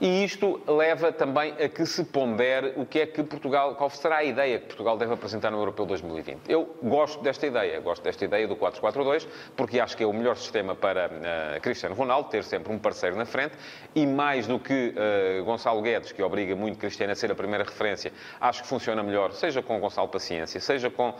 E 0.02 0.24
isto 0.24 0.60
leva 0.66 1.12
também 1.12 1.52
a 1.52 1.68
que 1.68 1.86
se 1.86 2.02
pondere 2.02 2.72
o 2.74 2.84
que 2.84 2.98
é 2.98 3.06
que 3.06 3.22
Portugal, 3.22 3.76
qual 3.76 3.88
será 3.88 4.16
a 4.16 4.24
ideia 4.24 4.58
que 4.58 4.66
Portugal 4.66 4.98
deve 4.98 5.14
apresentar 5.14 5.52
no 5.52 5.58
Europeu 5.58 5.86
2020. 5.86 6.40
Eu 6.48 6.74
gosto 6.82 7.22
desta 7.22 7.46
ideia, 7.46 7.78
gosto 7.78 8.02
desta 8.02 8.24
ideia 8.24 8.48
do 8.48 8.56
4-4-2, 8.56 9.28
porque 9.56 9.78
acho 9.78 9.96
que 9.96 10.02
é 10.02 10.06
o 10.06 10.12
melhor 10.12 10.36
sistema 10.36 10.74
para 10.74 11.06
uh, 11.06 11.60
Cristiano 11.60 11.94
Ronaldo, 11.94 12.30
ter 12.30 12.42
sempre 12.42 12.72
um 12.72 12.80
parceiro 12.80 13.14
na 13.14 13.24
frente, 13.24 13.54
e 13.94 14.04
mais 14.04 14.48
do 14.48 14.58
que 14.58 14.92
uh, 15.40 15.44
Gonçalo 15.44 15.80
Guedes, 15.80 16.10
que 16.10 16.20
obriga 16.20 16.56
muito 16.56 16.80
Cristiano 16.80 17.12
a 17.12 17.14
ser 17.14 17.30
a 17.30 17.36
primeira 17.36 17.62
referência, 17.62 18.12
acho 18.40 18.62
que 18.62 18.68
funciona 18.68 19.04
melhor, 19.04 19.30
seja 19.30 19.62
com 19.62 19.78
Gonçalo 19.78 20.08
Paciência, 20.08 20.58
seja 20.58 20.90
com 20.90 21.10
uh, 21.10 21.14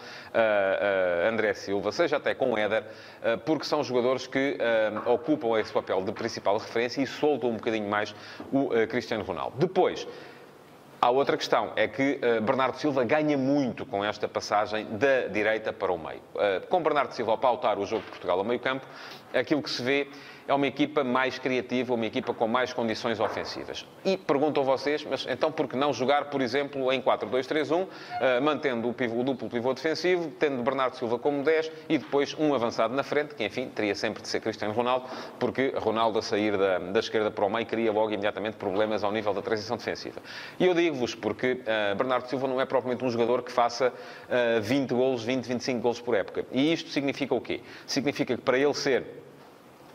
André 1.31 1.55
Silva, 1.55 1.93
seja 1.93 2.17
até 2.17 2.35
com 2.35 2.59
Éder, 2.59 2.83
porque 3.45 3.65
são 3.65 3.85
jogadores 3.85 4.27
que 4.27 4.59
ocupam 5.07 5.57
esse 5.61 5.73
papel 5.73 6.03
de 6.03 6.11
principal 6.11 6.59
referência 6.59 7.01
e 7.01 7.07
soltam 7.07 7.51
um 7.51 7.55
bocadinho 7.55 7.89
mais 7.89 8.12
o 8.51 8.72
Cristiano 8.88 9.25
Ronaldo. 9.25 9.57
Depois, 9.59 10.07
Há 11.05 11.11
outra 11.11 11.37
questão, 11.37 11.73
é 11.75 11.88
que 11.88 12.21
uh, 12.23 12.41
Bernardo 12.43 12.76
Silva 12.76 13.02
ganha 13.02 13.37
muito 13.37 13.85
com 13.85 14.05
esta 14.05 14.29
passagem 14.29 14.87
da 14.97 15.26
direita 15.26 15.73
para 15.73 15.91
o 15.93 15.99
meio. 15.99 16.21
Uh, 16.33 16.64
com 16.69 16.81
Bernardo 16.81 17.11
Silva 17.11 17.35
a 17.35 17.37
pautar 17.37 17.76
o 17.81 17.85
jogo 17.85 18.05
de 18.05 18.11
Portugal 18.11 18.38
ao 18.38 18.45
meio 18.45 18.61
campo, 18.61 18.87
aquilo 19.35 19.61
que 19.61 19.69
se 19.69 19.83
vê 19.83 20.07
é 20.47 20.55
uma 20.55 20.67
equipa 20.67 21.05
mais 21.05 21.39
criativa, 21.39 21.95
uma 21.95 22.07
equipa 22.07 22.35
com 22.35 22.49
mais 22.49 22.73
condições 22.73 23.21
ofensivas. 23.21 23.87
E 24.05 24.17
perguntam 24.17 24.65
vocês, 24.65 25.05
mas 25.05 25.27
então 25.29 25.53
por 25.53 25.69
que 25.69 25.77
não 25.77 25.93
jogar, 25.93 26.27
por 26.27 26.41
exemplo, 26.41 26.93
em 26.93 27.01
4-2-3-1, 27.01 27.87
eh, 28.21 28.41
mantendo 28.41 28.89
o, 28.89 28.93
pivô, 28.93 29.21
o, 29.21 29.25
duplo 29.25 29.49
pivô 29.49 29.73
defensivo, 29.73 30.31
tendo 30.39 30.63
Bernardo 30.63 30.97
Silva 30.97 31.19
como 31.19 31.43
10 31.43 31.71
e 31.89 31.99
depois 31.99 32.35
um 32.39 32.55
avançado 32.55 32.95
na 32.95 33.03
frente, 33.03 33.35
que 33.35 33.45
enfim 33.45 33.69
teria 33.69 33.95
sempre 33.95 34.23
de 34.23 34.29
ser 34.29 34.41
Cristiano 34.41 34.75
Ronaldo, 34.75 35.07
porque 35.39 35.73
Ronaldo 35.77 36.19
a 36.19 36.23
sair 36.23 36.57
da, 36.57 36.79
da 36.79 37.01
esquerda 37.01 37.31
para 37.31 37.45
o 37.45 37.51
meio 37.51 37.67
cria 37.67 37.93
logo 37.93 38.11
imediatamente 38.11 38.57
problemas 38.57 39.05
ao 39.05 39.13
nível 39.13 39.33
da 39.33 39.43
transição 39.43 39.77
defensiva. 39.77 40.21
E 40.59 40.67
eu 40.67 40.75
digo-vos 40.75 41.15
porque 41.15 41.53
uh, 41.53 41.97
Bernardo 41.97 42.29
Silva 42.29 42.49
não 42.49 42.61
é 42.61 42.65
propriamente 42.65 43.05
um 43.05 43.11
jogador 43.11 43.43
que 43.43 43.53
faça 43.53 43.89
uh, 43.89 44.61
20 44.61 44.91
golos, 44.91 45.23
20, 45.23 45.47
25 45.47 45.81
golos 45.81 46.01
por 46.01 46.15
época. 46.15 46.45
E 46.53 46.73
isto 46.73 46.91
significa 46.91 47.35
o 47.35 47.41
quê? 47.41 47.61
Significa 47.87 48.37
que 48.37 48.43
para 48.43 48.59
ele 48.59 48.75
ser 48.75 49.05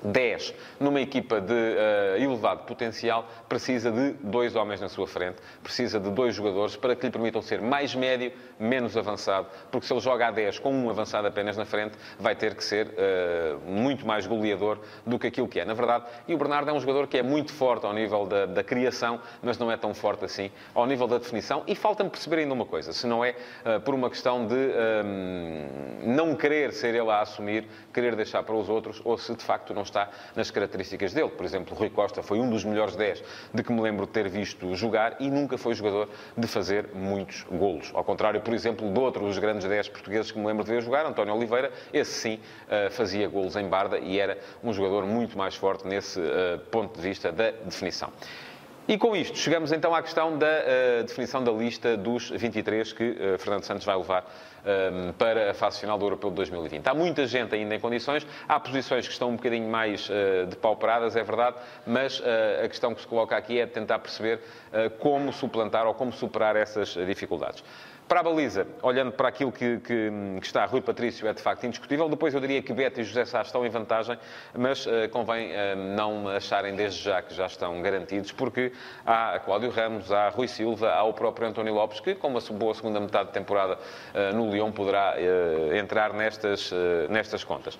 10 0.04 0.54
numa 0.80 1.02
equipa 1.02 1.42
de 1.42 1.54
uh, 1.54 2.22
elevado 2.22 2.64
potencial, 2.64 3.28
precisa 3.50 3.92
de 3.92 4.12
dois 4.22 4.56
homens 4.56 4.80
na 4.80 4.90
sua 4.90 5.08
frente, 5.08 5.38
precisa 5.64 6.00
de 6.00 6.10
dois 6.10 6.36
jogadores 6.36 6.76
para 6.76 6.96
que 6.96 7.06
lhe 7.06 7.12
permitam 7.12 7.42
ser 7.42 7.62
mais 7.62 7.96
médio, 7.96 8.32
menos 8.60 8.96
avançado, 8.96 9.48
porque 9.72 9.88
se 9.88 9.94
ele 9.94 10.00
joga 10.00 10.28
a 10.28 10.32
10 10.32 10.60
com 10.60 10.74
um 10.74 10.90
avançado 10.90 11.28
apenas 11.28 11.58
na 11.58 11.66
frente, 11.66 11.98
vai 12.20 12.36
ter 12.36 12.56
que 12.56 12.64
ser 12.64 12.88
uh, 12.88 13.60
muito 13.70 14.06
mais 14.06 14.28
goleador 14.28 14.80
do 15.06 15.18
que 15.18 15.28
aquilo 15.28 15.48
que 15.48 15.60
é. 15.60 15.66
Na 15.66 15.74
verdade, 15.74 16.06
e 16.28 16.34
o 16.34 16.38
Bernardo 16.38 16.70
é 16.70 16.74
um 16.74 16.80
jogador 16.80 17.08
que 17.08 17.18
é 17.18 17.24
muito 17.24 17.52
forte 17.52 17.86
ao 17.86 17.94
nível 17.94 18.26
da, 18.26 18.46
da 18.46 18.64
criação, 18.64 19.20
mas 19.42 19.58
não 19.58 19.72
é 19.72 19.78
tão 19.78 19.94
forte 19.94 20.26
assim 20.26 20.52
ao 20.74 20.86
nível 20.86 21.08
da 21.08 21.18
definição. 21.18 21.64
E 21.68 21.76
falta-me 21.76 22.10
perceber 22.10 22.40
ainda 22.40 22.54
uma 22.54 22.66
coisa, 22.66 22.94
se 22.94 23.08
não 23.08 23.24
é 23.24 23.36
uh, 23.66 23.80
por 23.82 23.94
uma 23.94 24.10
questão 24.10 24.46
de 24.46 24.68
não 26.04 26.36
querer 26.36 26.72
ser 26.74 26.94
ele 26.94 27.10
a 27.10 27.22
assumir, 27.22 27.68
querer 27.94 28.16
deixar 28.16 28.44
para 28.44 28.56
os 28.56 28.70
outros, 28.70 29.02
ou 29.04 29.18
se 29.18 29.34
de 29.36 29.44
facto 29.44 29.74
não 29.74 29.84
está 29.88 30.10
nas 30.36 30.52
características 30.52 31.14
dele. 31.14 31.30
Por 31.30 31.46
exemplo, 31.46 31.76
Rui 31.76 31.90
Costa 31.90 32.22
foi 32.22 32.40
um 32.40 32.50
dos 32.50 32.64
melhores 32.64 32.96
10 32.96 33.24
de 33.54 33.64
que 33.64 33.72
me 33.72 33.82
lembro 33.82 34.06
de 34.06 34.12
ter 34.12 34.30
visto 34.30 34.74
jogar 34.76 35.18
e 35.20 35.30
nunca 35.30 35.58
foi 35.58 35.74
jogador 35.74 36.10
de 36.38 36.48
fazer 36.48 36.90
muitos 36.94 37.44
golos. 37.44 37.92
Ao 37.94 38.04
contrário, 38.04 38.42
por 38.42 38.54
exemplo, 38.54 38.92
de 38.92 39.00
outros 39.00 39.28
dos 39.28 39.40
grandes 39.40 39.68
10 39.68 39.90
portugueses 39.90 40.32
que 40.32 40.40
me 40.40 40.46
lembro 40.46 40.64
de 40.64 40.72
ver 40.72 40.82
jogar, 40.82 41.06
António 41.06 41.34
Oliveira, 41.36 41.72
esse 41.92 42.12
sim 42.12 42.40
eh, 42.70 42.90
fazia 42.90 43.28
golos 43.28 43.56
em 43.56 43.68
barda 43.68 43.98
e 43.98 44.20
era 44.20 44.38
um 44.64 44.74
jogador 44.74 45.06
muito 45.06 45.38
mais 45.38 45.56
forte 45.56 45.88
nesse 45.88 46.20
eh, 46.20 46.60
ponto 46.72 46.96
de 46.96 47.02
vista 47.02 47.32
da 47.32 47.52
definição. 47.52 48.12
E 48.90 48.98
com 48.98 49.14
isto, 49.14 49.38
chegamos 49.38 49.74
então 49.74 49.94
à 49.94 50.02
questão 50.02 50.38
da 50.38 50.48
uh, 50.48 51.04
definição 51.04 51.44
da 51.44 51.52
lista 51.52 51.98
dos 51.98 52.30
23 52.30 52.94
que 52.94 53.04
uh, 53.04 53.38
Fernando 53.38 53.64
Santos 53.64 53.86
vai 53.86 53.98
levar 53.98 54.24
um, 54.66 55.12
para 55.12 55.52
a 55.52 55.54
fase 55.54 55.82
final 55.82 55.98
do 55.98 56.06
Europeu 56.06 56.30
de 56.30 56.38
2020. 56.38 56.88
Há 56.88 56.94
muita 56.94 57.28
gente 57.28 57.54
ainda 57.54 57.76
em 57.76 57.82
condições, 57.82 58.26
há 58.48 58.58
posições 58.58 59.06
que 59.06 59.12
estão 59.12 59.32
um 59.32 59.36
bocadinho 59.36 59.68
mais 59.68 60.08
uh, 60.08 60.46
depauperadas, 60.48 61.18
é 61.18 61.24
verdade, 61.24 61.58
mas 61.86 62.24
a 62.64 62.68
questão 62.70 62.96
que 62.96 63.02
se 63.02 63.08
coloca 63.08 63.36
aqui 63.36 63.60
é 63.60 63.66
tentar 63.66 64.00
perceber 64.00 64.40
como 65.00 65.34
suplantar 65.34 65.86
ou 65.86 65.94
como 65.94 66.14
superar 66.14 66.56
essas 66.56 66.90
dificuldades. 67.06 67.64
Para 68.08 68.22
a 68.22 68.24
baliza, 68.24 68.66
olhando 68.82 69.12
para 69.12 69.28
aquilo 69.28 69.52
que, 69.52 69.80
que, 69.80 70.10
que, 70.40 70.46
está 70.46 70.66
Rui 70.66 70.80
Patrício, 70.80 71.28
é 71.28 71.34
de 71.34 71.42
facto 71.42 71.66
indiscutível. 71.66 72.08
Depois 72.08 72.34
eu 72.34 72.40
diria 72.40 72.62
que 72.62 72.72
Beto 72.72 73.02
e 73.02 73.04
José 73.04 73.26
Sá 73.26 73.42
estão 73.42 73.66
em 73.66 73.70
vantagem, 73.70 74.18
mas 74.58 74.86
uh, 74.86 75.10
convém 75.12 75.52
uh, 75.52 75.76
não 75.76 76.30
acharem 76.30 76.74
desde 76.74 77.04
já 77.04 77.22
que 77.22 77.34
já 77.34 77.48
estão 77.48 77.82
garantidos, 77.82 78.32
porque 78.32 78.72
há 79.06 79.38
Cláudio 79.40 79.70
Ramos, 79.72 80.10
há 80.10 80.30
Rui 80.30 80.48
Silva, 80.48 80.90
há 80.90 81.04
o 81.04 81.12
próprio 81.12 81.50
António 81.50 81.74
Lopes, 81.74 82.00
que 82.00 82.16
com 82.16 82.30
uma 82.30 82.40
boa 82.40 82.74
segunda 82.74 82.98
metade 82.98 83.28
de 83.28 83.34
temporada 83.34 83.74
uh, 83.76 84.34
no 84.34 84.50
Lyon 84.52 84.72
poderá 84.72 85.16
entrar 85.78 86.14
nestas, 86.14 86.72
nestas 87.10 87.44
contas. 87.44 87.78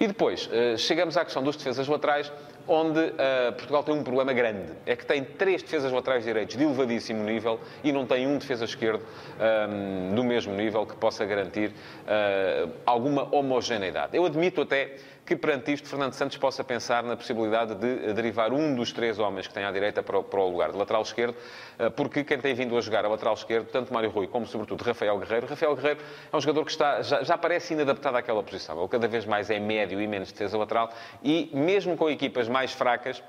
E 0.00 0.06
depois, 0.06 0.48
chegamos 0.76 1.16
à 1.16 1.24
questão 1.24 1.42
dos 1.42 1.56
defesas 1.56 1.86
laterais, 1.86 2.32
onde 2.68 3.00
uh, 3.00 3.52
Portugal 3.56 3.82
tem 3.82 3.94
um 3.94 4.04
problema 4.04 4.32
grande. 4.32 4.72
É 4.84 4.94
que 4.94 5.06
tem 5.06 5.24
três 5.24 5.62
defesas 5.62 5.90
laterais 5.90 6.24
direitos 6.24 6.56
de 6.56 6.62
elevadíssimo 6.62 7.24
nível 7.24 7.58
e 7.82 7.90
não 7.90 8.06
tem 8.06 8.26
um 8.26 8.36
defesa 8.36 8.64
esquerdo 8.64 9.02
um, 9.40 10.14
do 10.14 10.22
mesmo 10.22 10.54
nível 10.54 10.84
que 10.84 10.94
possa 10.94 11.24
garantir 11.24 11.70
uh, 11.70 12.70
alguma 12.84 13.34
homogeneidade. 13.34 14.16
Eu 14.16 14.26
admito 14.26 14.60
até 14.60 14.96
que 15.28 15.36
perante 15.36 15.70
isto 15.74 15.86
Fernando 15.86 16.14
Santos 16.14 16.38
possa 16.38 16.64
pensar 16.64 17.02
na 17.02 17.14
possibilidade 17.14 17.74
de 17.74 18.14
derivar 18.14 18.50
um 18.50 18.74
dos 18.74 18.92
três 18.92 19.18
homens 19.18 19.46
que 19.46 19.52
tem 19.52 19.62
à 19.62 19.70
direita 19.70 20.02
para 20.02 20.18
o, 20.18 20.24
para 20.24 20.40
o 20.40 20.48
lugar 20.48 20.72
de 20.72 20.78
lateral 20.78 21.02
esquerdo, 21.02 21.36
uh, 21.78 21.90
porque 21.90 22.24
quem 22.24 22.38
tem 22.38 22.54
vindo 22.54 22.74
a 22.78 22.80
jogar 22.80 23.04
a 23.04 23.08
lateral 23.08 23.34
esquerdo, 23.34 23.66
tanto 23.66 23.92
Mário 23.92 24.08
Rui 24.08 24.26
como 24.26 24.46
sobretudo 24.46 24.82
Rafael 24.82 25.18
Guerreiro, 25.18 25.46
Rafael 25.46 25.76
Guerreiro 25.76 26.00
é 26.32 26.34
um 26.34 26.40
jogador 26.40 26.64
que 26.64 26.70
está, 26.70 27.02
já, 27.02 27.22
já 27.22 27.36
parece 27.36 27.74
inadaptado 27.74 28.16
àquela 28.16 28.42
posição. 28.42 28.78
Ele 28.78 28.88
cada 28.88 29.06
vez 29.06 29.26
mais 29.26 29.50
é 29.50 29.60
médio 29.60 30.00
e 30.00 30.06
menos 30.06 30.32
defesa 30.32 30.56
lateral 30.56 30.88
e 31.22 31.50
mesmo 31.52 31.94
com 31.94 32.08
equipas 32.08 32.48
mais 32.48 32.72
fracas, 32.72 33.22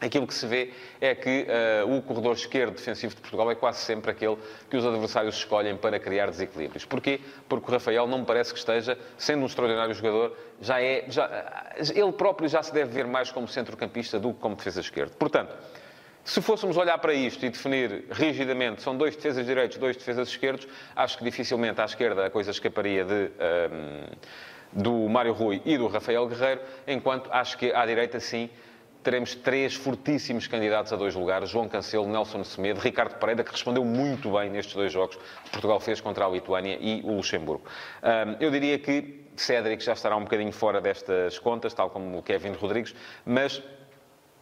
aquilo 0.00 0.26
que 0.26 0.34
se 0.34 0.46
vê 0.46 0.72
é 1.00 1.14
que 1.14 1.46
uh, 1.84 1.96
o 1.96 2.02
corredor 2.02 2.34
esquerdo 2.34 2.74
defensivo 2.74 3.14
de 3.14 3.20
Portugal 3.20 3.50
é 3.50 3.54
quase 3.54 3.80
sempre 3.80 4.10
aquele 4.10 4.36
que 4.70 4.76
os 4.76 4.86
adversários 4.86 5.36
escolhem 5.36 5.76
para 5.76 5.98
criar 5.98 6.26
desequilíbrios. 6.30 6.84
Porquê? 6.84 7.20
Porque 7.48 7.68
o 7.68 7.72
Rafael 7.72 8.06
não 8.06 8.18
me 8.18 8.24
parece 8.24 8.52
que 8.52 8.58
esteja, 8.58 8.98
sendo 9.16 9.42
um 9.42 9.46
extraordinário 9.46 9.94
jogador, 9.94 10.36
já 10.60 10.80
é, 10.80 11.04
já, 11.08 11.26
eh, 11.76 11.92
ele 11.94 12.12
próprio 12.12 12.48
já 12.48 12.62
se 12.62 12.72
deve 12.72 12.92
ver 12.92 13.06
mais 13.06 13.30
como 13.30 13.48
centrocampista 13.48 14.18
do 14.18 14.32
que 14.32 14.40
como 14.40 14.54
defesa 14.54 14.80
esquerda. 14.80 15.12
Portanto, 15.18 15.54
se 16.24 16.42
fôssemos 16.42 16.76
olhar 16.76 16.98
para 16.98 17.14
isto 17.14 17.44
e 17.44 17.48
definir 17.48 18.04
rigidamente, 18.10 18.82
são 18.82 18.96
dois 18.96 19.16
defesas 19.16 19.46
direitos, 19.46 19.78
dois 19.78 19.96
defesas 19.96 20.28
esquerdos, 20.28 20.68
acho 20.94 21.16
que 21.16 21.24
dificilmente 21.24 21.80
à 21.80 21.84
esquerda 21.84 22.26
a 22.26 22.30
coisa 22.30 22.50
escaparia 22.50 23.04
de... 23.04 23.14
Um, 23.14 23.28
ehm, 23.38 24.18
do 24.72 25.08
Mário 25.08 25.32
Rui 25.32 25.62
e 25.64 25.78
do 25.78 25.86
Rafael 25.86 26.26
Guerreiro, 26.26 26.60
enquanto 26.86 27.30
acho 27.32 27.56
que 27.56 27.72
à 27.72 27.86
direita, 27.86 28.20
sim, 28.20 28.50
teremos 29.02 29.34
três 29.34 29.74
fortíssimos 29.74 30.46
candidatos 30.46 30.92
a 30.92 30.96
dois 30.96 31.14
lugares: 31.14 31.50
João 31.50 31.68
Cancelo, 31.68 32.06
Nelson 32.06 32.44
Semedo, 32.44 32.80
Ricardo 32.80 33.18
Pereira, 33.18 33.44
que 33.44 33.50
respondeu 33.50 33.84
muito 33.84 34.32
bem 34.32 34.50
nestes 34.50 34.74
dois 34.74 34.92
jogos 34.92 35.16
que 35.16 35.50
Portugal 35.50 35.80
fez 35.80 36.00
contra 36.00 36.26
a 36.26 36.28
Lituânia 36.28 36.78
e 36.80 37.00
o 37.04 37.12
Luxemburgo. 37.14 37.64
Eu 38.40 38.50
diria 38.50 38.78
que 38.78 39.24
Cédric 39.36 39.82
já 39.84 39.92
estará 39.92 40.16
um 40.16 40.22
bocadinho 40.22 40.52
fora 40.52 40.80
destas 40.80 41.38
contas, 41.38 41.72
tal 41.72 41.90
como 41.90 42.18
o 42.18 42.22
Kevin 42.22 42.52
Rodrigues, 42.52 42.94
mas 43.24 43.62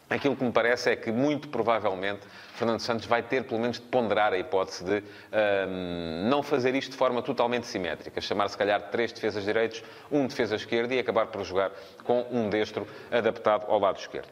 Aquilo 0.09 0.37
que 0.37 0.45
me 0.45 0.53
parece 0.53 0.91
é 0.91 0.97
que, 0.97 1.11
muito 1.11 1.49
provavelmente, 1.49 2.21
Fernando 2.55 2.79
Santos 2.79 3.07
vai 3.07 3.23
ter, 3.23 3.43
pelo 3.43 3.61
menos, 3.61 3.81
de 3.81 3.87
ponderar 3.87 4.33
a 4.33 4.39
hipótese 4.39 4.85
de 4.85 5.03
um, 5.69 6.29
não 6.29 6.45
fazer 6.45 6.77
isto 6.77 6.93
de 6.93 6.97
forma 6.97 7.21
totalmente 7.23 7.67
simétrica. 7.67 8.21
Chamar, 8.21 8.49
se 8.49 8.57
calhar, 8.57 8.81
três 8.91 9.11
defesas 9.11 9.45
direitos, 9.45 9.83
um 10.11 10.29
defesa 10.29 10.55
esquerdo 10.55 10.93
e 10.93 11.01
acabar 11.01 11.27
por 11.27 11.43
jogar 11.45 11.73
com 12.05 12.25
um 12.31 12.49
destro 12.49 12.87
adaptado 13.11 13.67
ao 13.69 13.81
lado 13.81 13.99
esquerdo. 13.99 14.29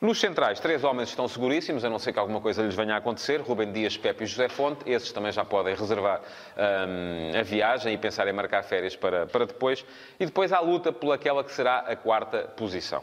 Nos 0.00 0.20
centrais, 0.20 0.60
três 0.60 0.84
homens 0.84 1.08
estão 1.08 1.26
seguríssimos, 1.26 1.84
a 1.84 1.90
não 1.90 1.98
ser 1.98 2.12
que 2.12 2.20
alguma 2.20 2.40
coisa 2.40 2.62
lhes 2.62 2.76
venha 2.76 2.94
a 2.94 2.98
acontecer. 2.98 3.40
Rubem 3.40 3.72
Dias, 3.72 3.96
Pepe 3.96 4.22
e 4.22 4.26
José 4.28 4.48
Fonte. 4.48 4.88
Esses 4.88 5.10
também 5.10 5.32
já 5.32 5.44
podem 5.44 5.74
reservar 5.74 6.20
um, 6.56 7.36
a 7.36 7.42
viagem 7.42 7.92
e 7.94 7.98
pensar 7.98 8.28
em 8.28 8.32
marcar 8.32 8.62
férias 8.62 8.94
para, 8.94 9.26
para 9.26 9.46
depois. 9.46 9.84
E 10.20 10.24
depois 10.24 10.52
há 10.52 10.58
a 10.58 10.60
luta 10.60 10.92
por 10.92 11.12
aquela 11.12 11.42
que 11.42 11.50
será 11.50 11.78
a 11.80 11.96
quarta 11.96 12.42
posição. 12.56 13.02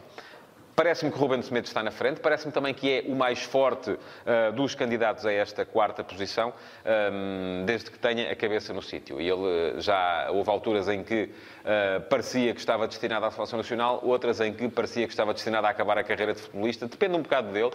Parece-me 0.76 1.10
que 1.10 1.18
Ruben 1.18 1.40
Semedo 1.40 1.66
está 1.66 1.82
na 1.82 1.90
frente, 1.90 2.20
parece-me 2.20 2.52
também 2.52 2.74
que 2.74 2.92
é 2.92 3.04
o 3.10 3.14
mais 3.14 3.42
forte 3.42 3.92
uh, 3.92 4.52
dos 4.52 4.74
candidatos 4.74 5.24
a 5.24 5.32
esta 5.32 5.64
quarta 5.64 6.04
posição, 6.04 6.52
um, 6.84 7.64
desde 7.64 7.90
que 7.90 7.98
tenha 7.98 8.30
a 8.30 8.36
cabeça 8.36 8.74
no 8.74 8.82
sítio. 8.82 9.18
E 9.18 9.26
ele 9.26 9.80
já 9.80 10.28
houve 10.30 10.50
alturas 10.50 10.86
em 10.86 11.02
que 11.02 11.30
uh, 11.32 12.02
parecia 12.10 12.52
que 12.52 12.60
estava 12.60 12.86
destinado 12.86 13.24
à 13.24 13.30
seleção 13.30 13.56
nacional, 13.56 14.00
outras 14.04 14.38
em 14.42 14.52
que 14.52 14.68
parecia 14.68 15.06
que 15.06 15.14
estava 15.14 15.32
destinado 15.32 15.66
a 15.66 15.70
acabar 15.70 15.96
a 15.96 16.04
carreira 16.04 16.34
de 16.34 16.42
futebolista. 16.42 16.86
Depende 16.86 17.16
um 17.16 17.22
bocado 17.22 17.50
dele. 17.52 17.72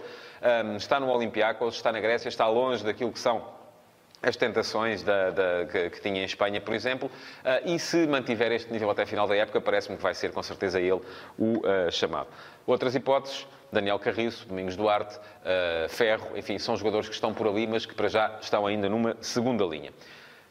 Um, 0.64 0.76
está 0.76 1.00
no 1.00 1.08
Olympiacos, 1.08 1.74
está 1.74 1.90
na 1.90 1.98
Grécia, 1.98 2.28
está 2.28 2.46
longe 2.46 2.84
daquilo 2.84 3.10
que 3.10 3.18
são 3.18 3.61
as 4.22 4.36
tentações 4.36 5.02
da, 5.02 5.30
da, 5.30 5.66
que, 5.66 5.90
que, 5.90 6.00
tinha 6.00 6.22
em 6.22 6.24
Espanha, 6.24 6.60
por 6.60 6.74
exemplo, 6.74 7.08
uh, 7.08 7.68
e 7.68 7.78
se 7.78 8.06
mantiver 8.06 8.52
este 8.52 8.72
nível 8.72 8.88
até 8.90 9.02
a 9.02 9.06
final 9.06 9.26
da 9.26 9.34
época, 9.34 9.60
parece-me 9.60 9.96
que 9.96 10.02
vai 10.02 10.14
ser 10.14 10.30
com 10.30 10.42
certeza 10.42 10.80
ele 10.80 11.00
o 11.36 11.58
uh, 11.58 11.90
chamado. 11.90 12.28
Outras 12.64 12.94
hipóteses, 12.94 13.46
Daniel 13.72 13.98
Carriço, 13.98 14.46
Domingos 14.46 14.76
Duarte, 14.76 15.16
uh, 15.16 15.88
Ferro, 15.88 16.36
enfim, 16.36 16.58
são 16.58 16.76
jogadores 16.76 17.08
que 17.08 17.14
estão 17.14 17.34
por 17.34 17.48
ali, 17.48 17.66
mas 17.66 17.84
que 17.84 17.94
para 17.94 18.08
já 18.08 18.38
estão 18.40 18.64
ainda 18.64 18.88
numa 18.88 19.16
segunda 19.20 19.64
linha. 19.64 19.92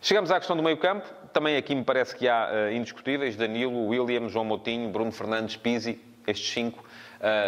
Chegamos 0.01 0.31
à 0.31 0.37
questão 0.37 0.57
do 0.57 0.63
meio-campo. 0.63 1.07
Também 1.31 1.55
aqui 1.55 1.73
me 1.73 1.83
parece 1.83 2.15
que 2.15 2.27
há 2.27 2.71
indiscutíveis: 2.73 3.35
Danilo, 3.35 3.85
William, 3.85 4.27
João 4.27 4.43
Moutinho, 4.43 4.89
Bruno 4.89 5.11
Fernandes, 5.11 5.55
Pizzi, 5.55 6.01
estes 6.25 6.51
cinco 6.51 6.83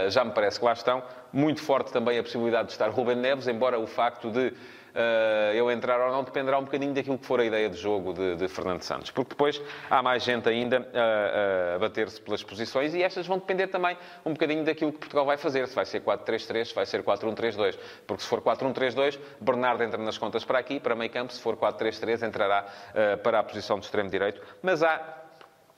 já 0.10 0.24
me 0.24 0.32
parece 0.32 0.60
que 0.60 0.66
lá 0.66 0.74
estão. 0.74 1.02
Muito 1.34 1.64
forte 1.64 1.92
também 1.92 2.20
a 2.20 2.22
possibilidade 2.22 2.68
de 2.68 2.74
estar 2.74 2.90
Ruben 2.92 3.16
Neves, 3.16 3.48
embora 3.48 3.80
o 3.80 3.88
facto 3.88 4.30
de 4.30 4.54
uh, 4.94 5.54
eu 5.54 5.70
entrar 5.72 6.00
ou 6.00 6.12
não 6.12 6.24
dependerá 6.24 6.58
um 6.58 6.64
bocadinho 6.64 6.94
daquilo 6.94 7.18
que 7.18 7.26
for 7.26 7.40
a 7.40 7.46
ideia 7.46 7.70
de 7.70 7.78
jogo 7.78 8.14
de, 8.14 8.36
de 8.36 8.48
Fernando 8.48 8.82
Santos. 8.82 9.12
Porque 9.12 9.30
depois 9.30 9.62
há 9.90 10.02
mais 10.02 10.24
gente 10.24 10.48
ainda 10.48 10.88
a, 10.94 11.76
a 11.76 11.80
bater-se 11.80 12.22
pelas 12.22 12.44
posições 12.44 12.94
e 12.94 13.04
estas 13.04 13.28
vão 13.28 13.38
depender 13.38 13.68
também 13.68 13.98
um 14.26 14.34
bocadinho 14.34 14.64
daquilo 14.64 14.92
que 14.92 15.00
Portugal 15.00 15.26
vai 15.26 15.38
fazer. 15.38 15.68
Se 15.68 15.76
vai 15.76 15.86
ser 15.86 16.02
4-3-3, 16.02 16.66
se 16.66 16.76
vai 16.76 16.86
ser 16.86 17.04
4-1-3-2. 17.04 17.78
Porque 18.08 18.24
se 18.24 18.30
for 18.30 18.42
4-1-3-2, 18.42 19.20
Bernardo 19.40 19.84
entra 19.84 20.02
nas 20.02 20.18
contas 20.18 20.46
para 20.46 20.60
aqui, 20.60 20.80
para 20.80 20.96
meio 20.96 21.12
campo. 21.12 21.34
Se 21.34 21.42
for 21.42 21.56
4-3-3, 21.58 22.28
entrará 22.28 22.66
uh, 22.66 23.18
para 23.20 23.40
a 23.40 23.44
posição 23.44 23.80
de 23.80 23.86
extremo 23.86 24.10
direito. 24.10 24.42
Mas 24.62 24.84
há 24.84 25.23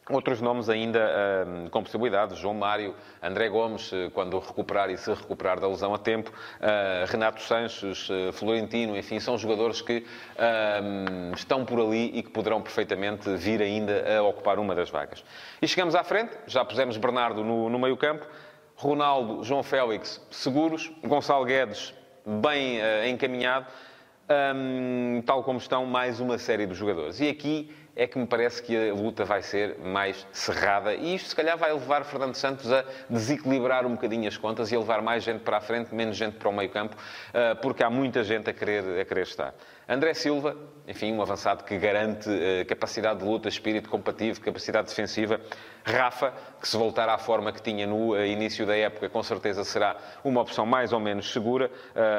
Outros 0.07 0.39
nomes 0.39 0.69
ainda 0.69 0.99
uh, 0.99 1.69
com 1.71 1.81
possibilidade, 1.81 2.35
João 2.35 2.53
Mário, 2.53 2.93
André 3.23 3.49
Gomes, 3.49 3.91
uh, 3.91 4.11
quando 4.13 4.37
recuperar 4.37 4.91
e 4.91 4.97
se 4.97 5.11
recuperar 5.11 5.59
da 5.59 5.67
lesão 5.67 5.95
a 5.95 5.97
tempo, 5.97 6.29
uh, 6.29 7.11
Renato 7.11 7.41
Sanches, 7.41 8.07
Florentino, 8.33 8.95
enfim, 8.95 9.19
são 9.19 9.35
jogadores 9.35 9.81
que 9.81 10.05
estão 11.35 11.65
por 11.65 11.79
ali 11.79 12.11
e 12.13 12.21
que 12.21 12.29
poderão 12.29 12.61
perfeitamente 12.61 13.35
vir 13.35 13.61
ainda 13.61 14.19
a 14.19 14.21
ocupar 14.21 14.59
uma 14.59 14.75
das 14.75 14.91
vagas. 14.91 15.23
E 15.59 15.67
chegamos 15.67 15.95
à 15.95 16.03
frente, 16.03 16.37
já 16.45 16.63
pusemos 16.63 16.97
Bernardo 16.97 17.43
no, 17.43 17.67
no 17.69 17.79
meio 17.79 17.97
campo, 17.97 18.27
Ronaldo, 18.75 19.43
João 19.43 19.63
Félix, 19.63 20.21
seguros, 20.29 20.91
Gonçalo 21.03 21.45
Guedes, 21.45 21.93
bem 22.25 22.79
encaminhado, 23.09 23.65
um, 24.55 25.21
tal 25.25 25.43
como 25.43 25.57
estão 25.57 25.85
mais 25.85 26.19
uma 26.19 26.37
série 26.37 26.65
de 26.65 26.73
jogadores. 26.73 27.19
E 27.19 27.29
aqui 27.29 27.71
é 27.95 28.05
que 28.05 28.17
me 28.17 28.27
parece 28.27 28.61
que 28.61 28.89
a 28.89 28.93
luta 28.93 29.23
vai 29.23 29.41
ser 29.41 29.77
mais 29.79 30.27
cerrada 30.31 30.93
e 30.93 31.15
isto 31.15 31.29
se 31.29 31.35
calhar 31.35 31.57
vai 31.57 31.71
levar 31.71 32.03
Fernando 32.03 32.35
Santos 32.35 32.71
a 32.71 32.83
desequilibrar 33.09 33.85
um 33.85 33.91
bocadinho 33.91 34.27
as 34.27 34.37
contas 34.37 34.71
e 34.71 34.75
a 34.75 34.79
levar 34.79 35.01
mais 35.01 35.23
gente 35.23 35.41
para 35.41 35.57
a 35.57 35.61
frente, 35.61 35.93
menos 35.93 36.17
gente 36.17 36.35
para 36.37 36.49
o 36.49 36.53
meio 36.53 36.69
campo, 36.69 36.95
ah, 37.33 37.55
porque 37.61 37.83
há 37.83 37.89
muita 37.89 38.23
gente 38.23 38.49
a 38.49 38.53
querer, 38.53 38.99
a 38.99 39.05
querer 39.05 39.23
estar. 39.23 39.53
André 39.87 40.15
Silva, 40.15 40.57
enfim, 40.87 41.13
um 41.13 41.21
avançado 41.21 41.63
que 41.63 41.77
garante 41.77 42.29
ah, 42.29 42.65
capacidade 42.65 43.19
de 43.19 43.25
luta, 43.25 43.47
espírito 43.47 43.89
combativo, 43.89 44.41
capacidade 44.41 44.89
defensiva. 44.89 45.39
Rafa, 45.87 46.33
que 46.59 46.67
se 46.67 46.75
voltar 46.75 47.07
à 47.07 47.17
forma 47.19 47.51
que 47.51 47.61
tinha 47.61 47.85
no 47.85 48.13
ah, 48.13 48.25
início 48.25 48.65
da 48.65 48.75
época, 48.75 49.07
com 49.07 49.21
certeza 49.21 49.63
será 49.63 49.95
uma 50.23 50.41
opção 50.41 50.65
mais 50.65 50.91
ou 50.91 50.99
menos 50.99 51.31
segura, 51.31 51.69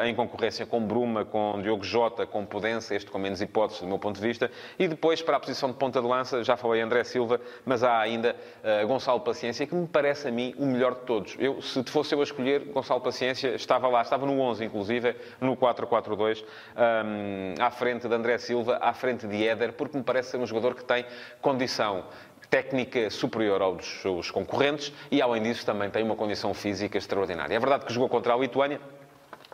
em 0.05 0.15
concorrência 0.15 0.65
com 0.65 0.81
Bruma, 0.87 1.25
com 1.25 1.61
Diogo 1.61 1.85
Jota, 1.85 2.27
com 2.27 2.47
Pudença, 2.47 2.95
este 2.95 3.11
com 3.11 3.19
menos 3.19 3.41
hipóteses 3.41 3.83
do 3.83 3.89
meu 3.89 3.99
ponto 3.99 4.21
de 4.21 4.27
vista. 4.27 4.51
E 4.79 4.87
depois, 4.87 5.21
para 5.21 5.37
a 5.37 5.41
posição 5.41 5.66
posição 5.67 5.71
de 5.71 5.75
ponta 5.75 6.01
de 6.01 6.07
lança, 6.07 6.45
já 6.45 6.57
falei 6.57 6.81
André 6.81 7.05
Silva, 7.05 7.41
mas 7.65 7.83
há 7.83 7.99
ainda 7.99 8.37
uh, 8.63 8.87
Gonçalo 8.87 9.21
Paciência, 9.21 9.67
que 9.67 9.75
me 9.75 9.87
parece 9.87 10.29
a 10.29 10.31
mim 10.31 10.55
o 10.59 10.67
melhor 10.67 10.95
de 10.95 11.01
todos. 11.01 11.37
Eu, 11.39 11.61
se 11.61 11.83
fosse 11.85 12.15
eu 12.15 12.21
a 12.21 12.23
escolher, 12.23 12.61
Gonçalo 12.73 13.01
Paciência 13.01 13.55
estava 13.55 13.89
lá, 13.89 14.03
estava 14.03 14.27
no 14.27 14.39
11, 14.41 14.65
inclusive, 14.65 15.17
no 15.41 15.57
4-4-2, 15.57 16.45
um, 16.45 17.63
à 17.63 17.71
frente 17.71 18.09
de 18.09 18.15
André 18.15 18.39
Silva, 18.39 18.79
à 18.81 18.93
frente 18.93 19.27
de 19.27 19.47
Éder, 19.47 19.73
porque 19.73 19.97
me 19.97 20.05
parece 20.05 20.31
ser 20.31 20.39
um 20.39 20.47
jogador 20.47 20.75
que 20.75 20.85
tem 20.85 21.05
condição 21.41 22.05
técnica 22.49 23.11
superior 23.11 23.61
aos 23.61 23.85
seus 24.03 24.31
concorrentes 24.31 24.93
e, 25.11 25.21
além 25.21 25.43
disso, 25.43 25.67
também 25.67 25.91
tem 25.91 26.05
uma 26.05 26.15
condição 26.15 26.55
física 26.55 26.97
extraordinária. 26.97 27.55
É 27.55 27.59
verdade 27.59 27.85
que 27.85 27.93
jogou 27.93 28.09
contra 28.09 28.35
a 28.35 28.37
Lituânia, 28.37 28.81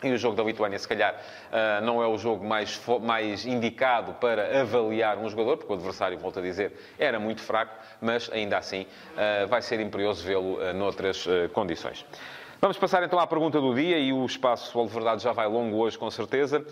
e 0.03 0.13
o 0.13 0.17
jogo 0.17 0.35
da 0.35 0.43
Lituânia, 0.43 0.77
se 0.77 0.87
calhar, 0.87 1.15
ah, 1.51 1.81
não 1.81 2.01
é 2.01 2.07
o 2.07 2.17
jogo 2.17 2.45
mais, 2.45 2.81
mais 3.01 3.45
indicado 3.45 4.13
para 4.13 4.61
avaliar 4.61 5.17
um 5.17 5.29
jogador, 5.29 5.57
porque 5.57 5.71
o 5.71 5.75
adversário, 5.75 6.17
volto 6.17 6.39
a 6.39 6.41
dizer, 6.41 6.73
era 6.99 7.19
muito 7.19 7.41
fraco, 7.41 7.75
mas 8.01 8.29
ainda 8.31 8.57
assim 8.57 8.85
ah, 9.17 9.45
vai 9.47 9.61
ser 9.61 9.79
imperioso 9.79 10.23
vê-lo 10.23 10.59
ah, 10.61 10.73
noutras 10.73 11.27
condições. 11.53 12.05
Vamos 12.59 12.77
passar 12.77 13.03
então 13.03 13.19
à 13.19 13.27
pergunta 13.27 13.59
do 13.59 13.73
dia 13.73 13.97
e 13.97 14.13
o 14.13 14.25
espaço, 14.25 14.79
a 14.79 14.85
verdade, 14.85 15.21
já 15.21 15.33
vai 15.33 15.47
longo 15.47 15.77
hoje, 15.77 15.97
com 15.97 16.09
certeza. 16.09 16.65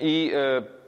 e 0.00 0.32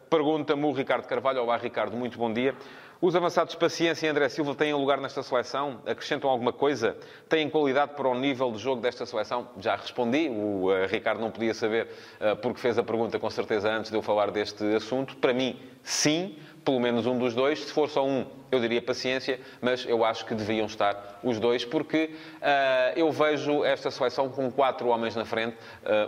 pergunta-me 0.08 0.64
o 0.64 0.72
Ricardo 0.72 1.06
Carvalho. 1.06 1.42
Olá, 1.42 1.58
Ricardo, 1.58 1.94
muito 1.94 2.16
bom 2.16 2.32
dia. 2.32 2.54
Os 3.02 3.16
avançados 3.16 3.56
Paciência 3.56 4.06
e 4.06 4.08
André 4.08 4.28
Silva 4.28 4.54
têm 4.54 4.72
lugar 4.74 5.00
nesta 5.00 5.24
seleção? 5.24 5.80
Acrescentam 5.84 6.30
alguma 6.30 6.52
coisa? 6.52 6.96
Têm 7.28 7.50
qualidade 7.50 7.94
para 7.96 8.06
o 8.06 8.14
nível 8.14 8.52
de 8.52 8.58
jogo 8.58 8.80
desta 8.80 9.04
seleção? 9.04 9.48
Já 9.58 9.74
respondi. 9.74 10.28
O 10.28 10.70
uh, 10.70 10.86
Ricardo 10.86 11.20
não 11.20 11.28
podia 11.28 11.52
saber 11.52 11.88
uh, 12.20 12.36
porque 12.36 12.60
fez 12.60 12.78
a 12.78 12.82
pergunta 12.84 13.18
com 13.18 13.28
certeza 13.28 13.68
antes 13.68 13.90
de 13.90 13.96
eu 13.96 14.02
falar 14.02 14.30
deste 14.30 14.62
assunto. 14.76 15.16
Para 15.16 15.34
mim, 15.34 15.58
sim. 15.82 16.36
Pelo 16.64 16.78
menos 16.78 17.04
um 17.04 17.18
dos 17.18 17.34
dois. 17.34 17.58
Se 17.64 17.72
for 17.72 17.88
só 17.88 18.06
um, 18.06 18.24
eu 18.52 18.60
diria 18.60 18.80
paciência, 18.80 19.40
mas 19.60 19.84
eu 19.84 20.04
acho 20.04 20.24
que 20.24 20.32
deviam 20.32 20.66
estar 20.66 21.18
os 21.24 21.40
dois, 21.40 21.64
porque 21.64 22.14
uh, 22.36 22.92
eu 22.94 23.10
vejo 23.10 23.64
esta 23.64 23.90
seleção 23.90 24.28
com 24.28 24.48
quatro 24.48 24.86
homens 24.86 25.16
na 25.16 25.24
frente, 25.24 25.56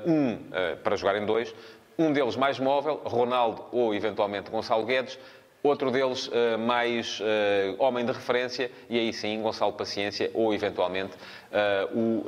um 0.07 0.39
para 0.85 0.95
jogarem 0.95 1.27
dois, 1.27 1.53
um 1.99 2.13
deles 2.13 2.37
mais 2.37 2.61
móvel, 2.61 3.01
Ronaldo 3.05 3.65
ou 3.73 3.93
eventualmente 3.93 4.49
Gonçalo 4.49 4.85
Guedes, 4.85 5.19
Outro 5.67 5.91
deles, 5.91 6.29
uh, 6.29 6.59
mais 6.59 7.21
uh, 7.21 7.83
homem 7.83 8.05
de 8.05 8.13
referência, 8.13 8.71
e 8.87 8.99
aí 8.99 9.15
sim, 9.15 9.41
Gonçalo 9.41 9.73
Paciência 9.73 10.31
ou, 10.35 10.53
eventualmente, 10.53 11.15
uh, 11.15 11.99
o 11.99 12.27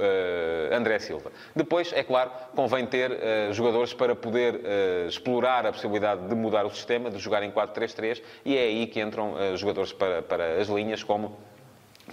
André 0.75 0.99
Silva. 0.99 1.31
Depois, 1.55 1.93
é 1.93 2.03
claro, 2.03 2.31
convém 2.55 2.87
ter 2.87 3.11
jogadores 3.53 3.93
para 3.93 4.17
poder 4.17 4.63
explorar 5.07 5.67
a 5.67 5.73
possibilidade 5.73 6.27
de 6.27 6.35
mudar 6.35 6.65
o 6.65 6.71
sistema, 6.71 7.11
de 7.11 7.19
jogar 7.19 7.43
em 7.43 7.51
4-3-3, 7.51 8.23
e 8.43 8.57
é 8.57 8.63
aí 8.63 8.87
que 8.87 9.01
entram 9.01 9.35
jogadores 9.57 9.93
para, 9.93 10.23
para 10.23 10.55
as 10.55 10.69
linhas, 10.69 11.03
como 11.03 11.37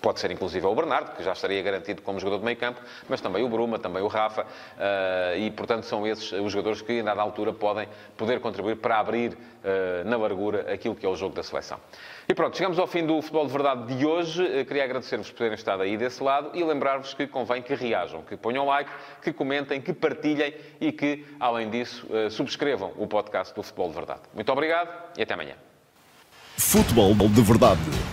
Pode 0.03 0.19
ser 0.19 0.31
inclusive 0.31 0.67
o 0.67 0.75
Bernardo, 0.75 1.15
que 1.15 1.23
já 1.23 1.31
estaria 1.31 1.61
garantido 1.61 2.01
como 2.01 2.19
jogador 2.19 2.39
de 2.39 2.43
meio 2.43 2.57
campo, 2.57 2.81
mas 3.07 3.21
também 3.21 3.41
o 3.41 3.47
Bruma, 3.47 3.79
também 3.79 4.03
o 4.03 4.07
Rafa, 4.07 4.41
uh, 4.41 5.37
e 5.37 5.49
portanto 5.51 5.85
são 5.85 6.05
esses 6.05 6.29
os 6.33 6.51
jogadores 6.51 6.81
que, 6.81 6.91
ainda 6.91 7.13
à 7.13 7.21
altura, 7.21 7.53
podem 7.53 7.87
poder 8.17 8.41
contribuir 8.41 8.75
para 8.75 8.99
abrir 8.99 9.31
uh, 9.31 10.03
na 10.03 10.17
largura 10.17 10.73
aquilo 10.73 10.93
que 10.93 11.05
é 11.05 11.09
o 11.09 11.15
jogo 11.15 11.33
da 11.33 11.41
seleção. 11.41 11.79
E 12.27 12.33
pronto, 12.33 12.57
chegamos 12.57 12.77
ao 12.77 12.85
fim 12.85 13.05
do 13.05 13.21
Futebol 13.21 13.45
de 13.45 13.53
Verdade 13.53 13.95
de 13.95 14.05
hoje. 14.05 14.43
Uh, 14.43 14.65
queria 14.65 14.83
agradecer-vos 14.83 15.31
por 15.31 15.37
terem 15.37 15.53
estado 15.53 15.83
aí 15.83 15.95
desse 15.95 16.21
lado 16.21 16.51
e 16.53 16.61
lembrar-vos 16.61 17.13
que 17.13 17.25
convém 17.25 17.61
que 17.61 17.73
reajam, 17.73 18.23
que 18.23 18.35
ponham 18.35 18.65
like, 18.65 18.91
que 19.21 19.31
comentem, 19.31 19.79
que 19.79 19.93
partilhem 19.93 20.53
e 20.81 20.91
que, 20.91 21.25
além 21.39 21.69
disso, 21.69 22.05
subscrevam 22.29 22.91
o 22.97 23.07
podcast 23.07 23.55
do 23.55 23.63
Futebol 23.63 23.87
de 23.87 23.95
Verdade. 23.95 24.21
Muito 24.33 24.51
obrigado 24.51 24.89
e 25.17 25.23
até 25.23 25.33
amanhã. 25.33 25.55
Futebol 26.57 27.13
de 27.15 27.41
Verdade. 27.41 28.12